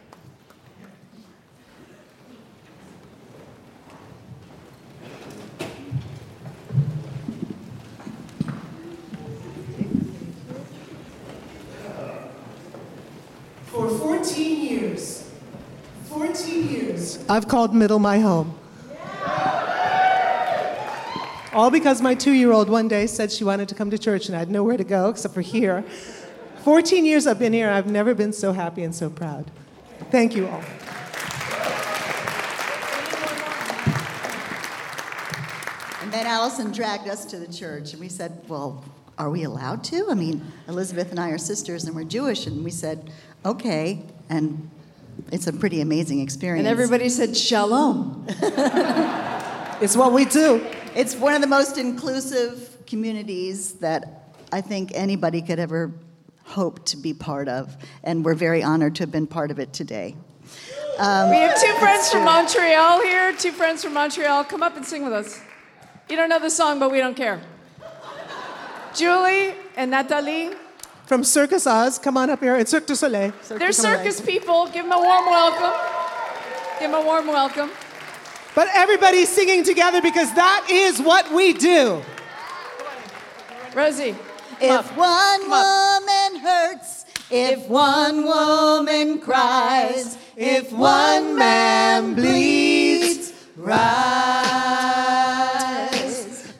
[14.21, 15.31] 14 years,
[16.09, 18.55] 14 years, I've called Middle my home.
[21.53, 24.27] All because my two year old one day said she wanted to come to church
[24.27, 25.83] and I had nowhere to go except for here.
[26.63, 29.49] 14 years I've been here, I've never been so happy and so proud.
[30.11, 30.63] Thank you all.
[36.03, 38.85] And then Allison dragged us to the church, and we said, Well,
[39.17, 40.07] are we allowed to?
[40.09, 43.11] I mean, Elizabeth and I are sisters, and we're Jewish, and we said,
[43.45, 44.01] Okay.
[44.29, 44.69] And
[45.31, 46.67] it's a pretty amazing experience.
[46.67, 48.25] And everybody said shalom.
[49.81, 50.65] it's what we do.
[50.95, 55.91] It's one of the most inclusive communities that I think anybody could ever
[56.43, 59.71] hope to be part of, and we're very honored to have been part of it
[59.71, 60.15] today.
[60.99, 62.25] Um, we have two friends from.
[62.25, 63.33] Montreal here.
[63.33, 64.43] Two friends from Montreal.
[64.43, 65.39] Come up and sing with us.
[66.09, 67.41] You don't know the song, but we don't care.
[68.93, 70.51] Julie and Natalie.
[71.11, 72.55] From Circus Oz, come on up here.
[72.55, 73.33] It's Cirque du Soleil.
[73.41, 73.97] Cirque They're du Soleil.
[73.97, 74.67] circus people.
[74.67, 75.73] Give them a warm welcome.
[76.79, 77.69] Give them a warm welcome.
[78.55, 82.01] But everybody's singing together because that is what we do.
[83.75, 84.15] Rosie.
[84.61, 93.91] If one woman hurts, if one woman cries, if one man bleeds, rise.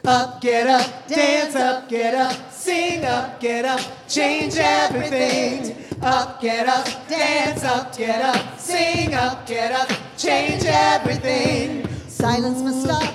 [0.03, 2.51] Up, get up, dance up, get up,
[2.82, 5.76] sing up, get up, change everything.
[6.02, 11.88] Up, get up, dance up, get up, sing up, get up, change everything.
[12.08, 13.14] Silence must stop.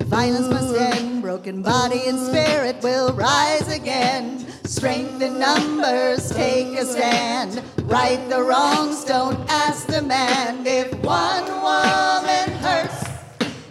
[0.00, 4.46] Violence must end, broken body and spirit will rise again.
[4.64, 7.62] Strength in numbers, take a stand.
[7.84, 10.66] Right the wrongs, don't ask the man.
[10.66, 13.02] If one woman hurts,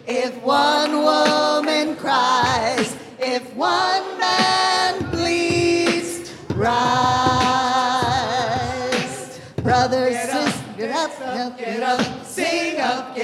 [0.08, 4.15] if one woman cries, if one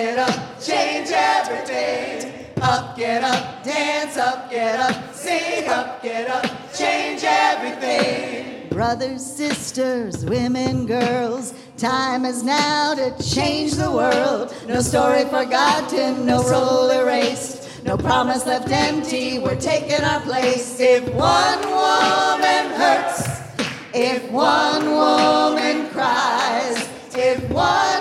[0.02, 2.48] get up, change everything.
[2.60, 8.68] Up, get up, dance up, get up, sing up, get up, change everything.
[8.70, 14.56] Brothers, sisters, women, girls, time is now to change the world.
[14.68, 19.38] No story forgotten, no role erased, no promise left empty.
[19.38, 20.80] We're taking our place.
[20.80, 23.28] If one woman hurts,
[23.94, 28.01] if one woman cries, if one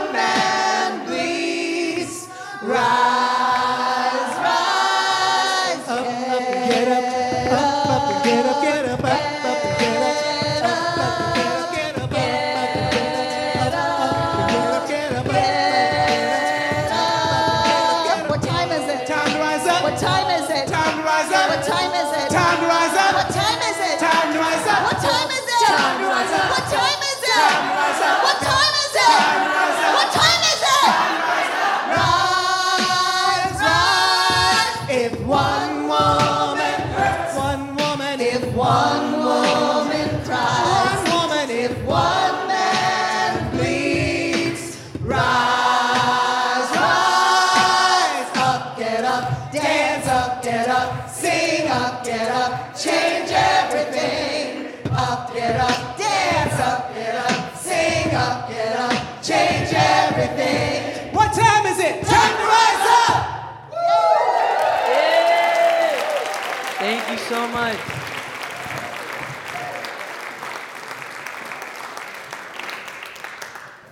[67.41, 67.79] so much.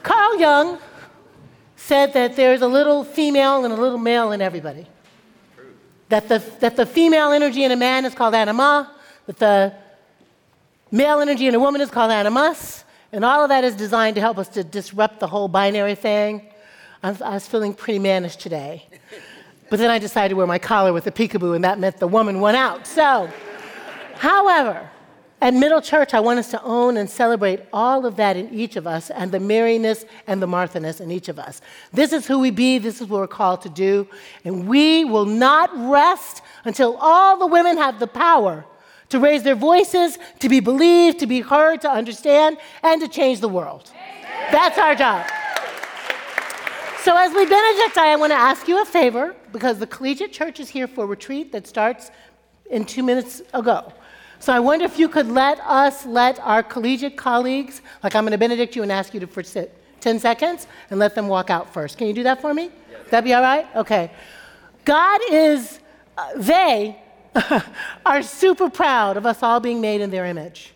[0.02, 0.78] Carl Jung
[1.76, 4.86] said that there's a little female and a little male in everybody.
[6.10, 8.92] That the, that the female energy in a man is called anima,
[9.26, 9.74] that the
[10.90, 14.20] male energy in a woman is called animus, And all of that is designed to
[14.20, 16.42] help us to disrupt the whole binary thing.
[17.02, 18.87] I was, I was feeling pretty mannish today.
[19.70, 22.08] But then I decided to wear my collar with a peekaboo, and that meant the
[22.08, 22.86] woman won out.
[22.86, 23.30] So,
[24.16, 24.88] however,
[25.40, 28.74] at Middle Church, I want us to own and celebrate all of that in each
[28.74, 31.60] of us and the Maryness and the Marthaness in each of us.
[31.92, 34.08] This is who we be, this is what we're called to do,
[34.44, 38.64] and we will not rest until all the women have the power
[39.10, 43.40] to raise their voices, to be believed, to be heard, to understand, and to change
[43.40, 43.90] the world.
[44.50, 45.26] That's our job.
[47.02, 50.58] So, as we benedict, I want to ask you a favor because the Collegiate Church
[50.58, 52.10] is here for a retreat that starts
[52.70, 53.92] in two minutes ago.
[54.40, 58.32] So, I wonder if you could let us, let our collegiate colleagues, like I'm going
[58.32, 61.50] to benedict you and ask you to for sit 10 seconds and let them walk
[61.50, 61.98] out first.
[61.98, 62.70] Can you do that for me?
[63.10, 63.66] That'd be all right?
[63.76, 64.10] Okay.
[64.84, 65.78] God is,
[66.16, 67.00] uh, they
[68.06, 70.74] are super proud of us all being made in their image.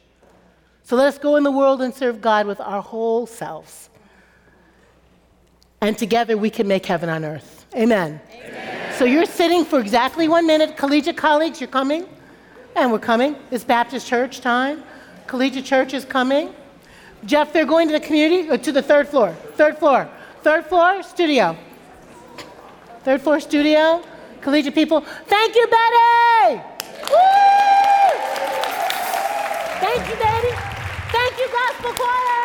[0.85, 3.89] So let us go in the world and serve God with our whole selves.
[5.83, 7.67] And together we can make heaven on earth.
[7.75, 8.21] Amen.
[8.33, 8.95] Amen.
[8.95, 10.77] So you're sitting for exactly one minute.
[10.77, 12.07] Collegiate colleagues, you're coming?
[12.77, 13.35] And we're coming.
[13.51, 14.85] It's Baptist church time.
[15.27, 16.55] Collegiate church is coming.
[17.25, 19.33] Jeff, they're going to the community, or to the third floor.
[19.57, 20.09] Third floor.
[20.43, 21.57] Third floor, studio.
[23.03, 24.05] Third floor, studio.
[24.41, 25.01] Collegiate people.
[25.01, 26.63] Thank you, Betty!
[27.11, 27.19] Woo!
[29.81, 30.53] Thank you, Betty.
[31.11, 32.42] Thank you, gospel choir.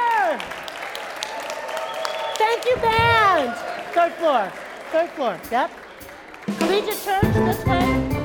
[2.37, 3.55] Thank you, band.
[3.93, 4.51] Third floor.
[4.91, 5.39] Third floor.
[5.51, 5.71] Yep.
[6.59, 8.16] Collegiate church this way.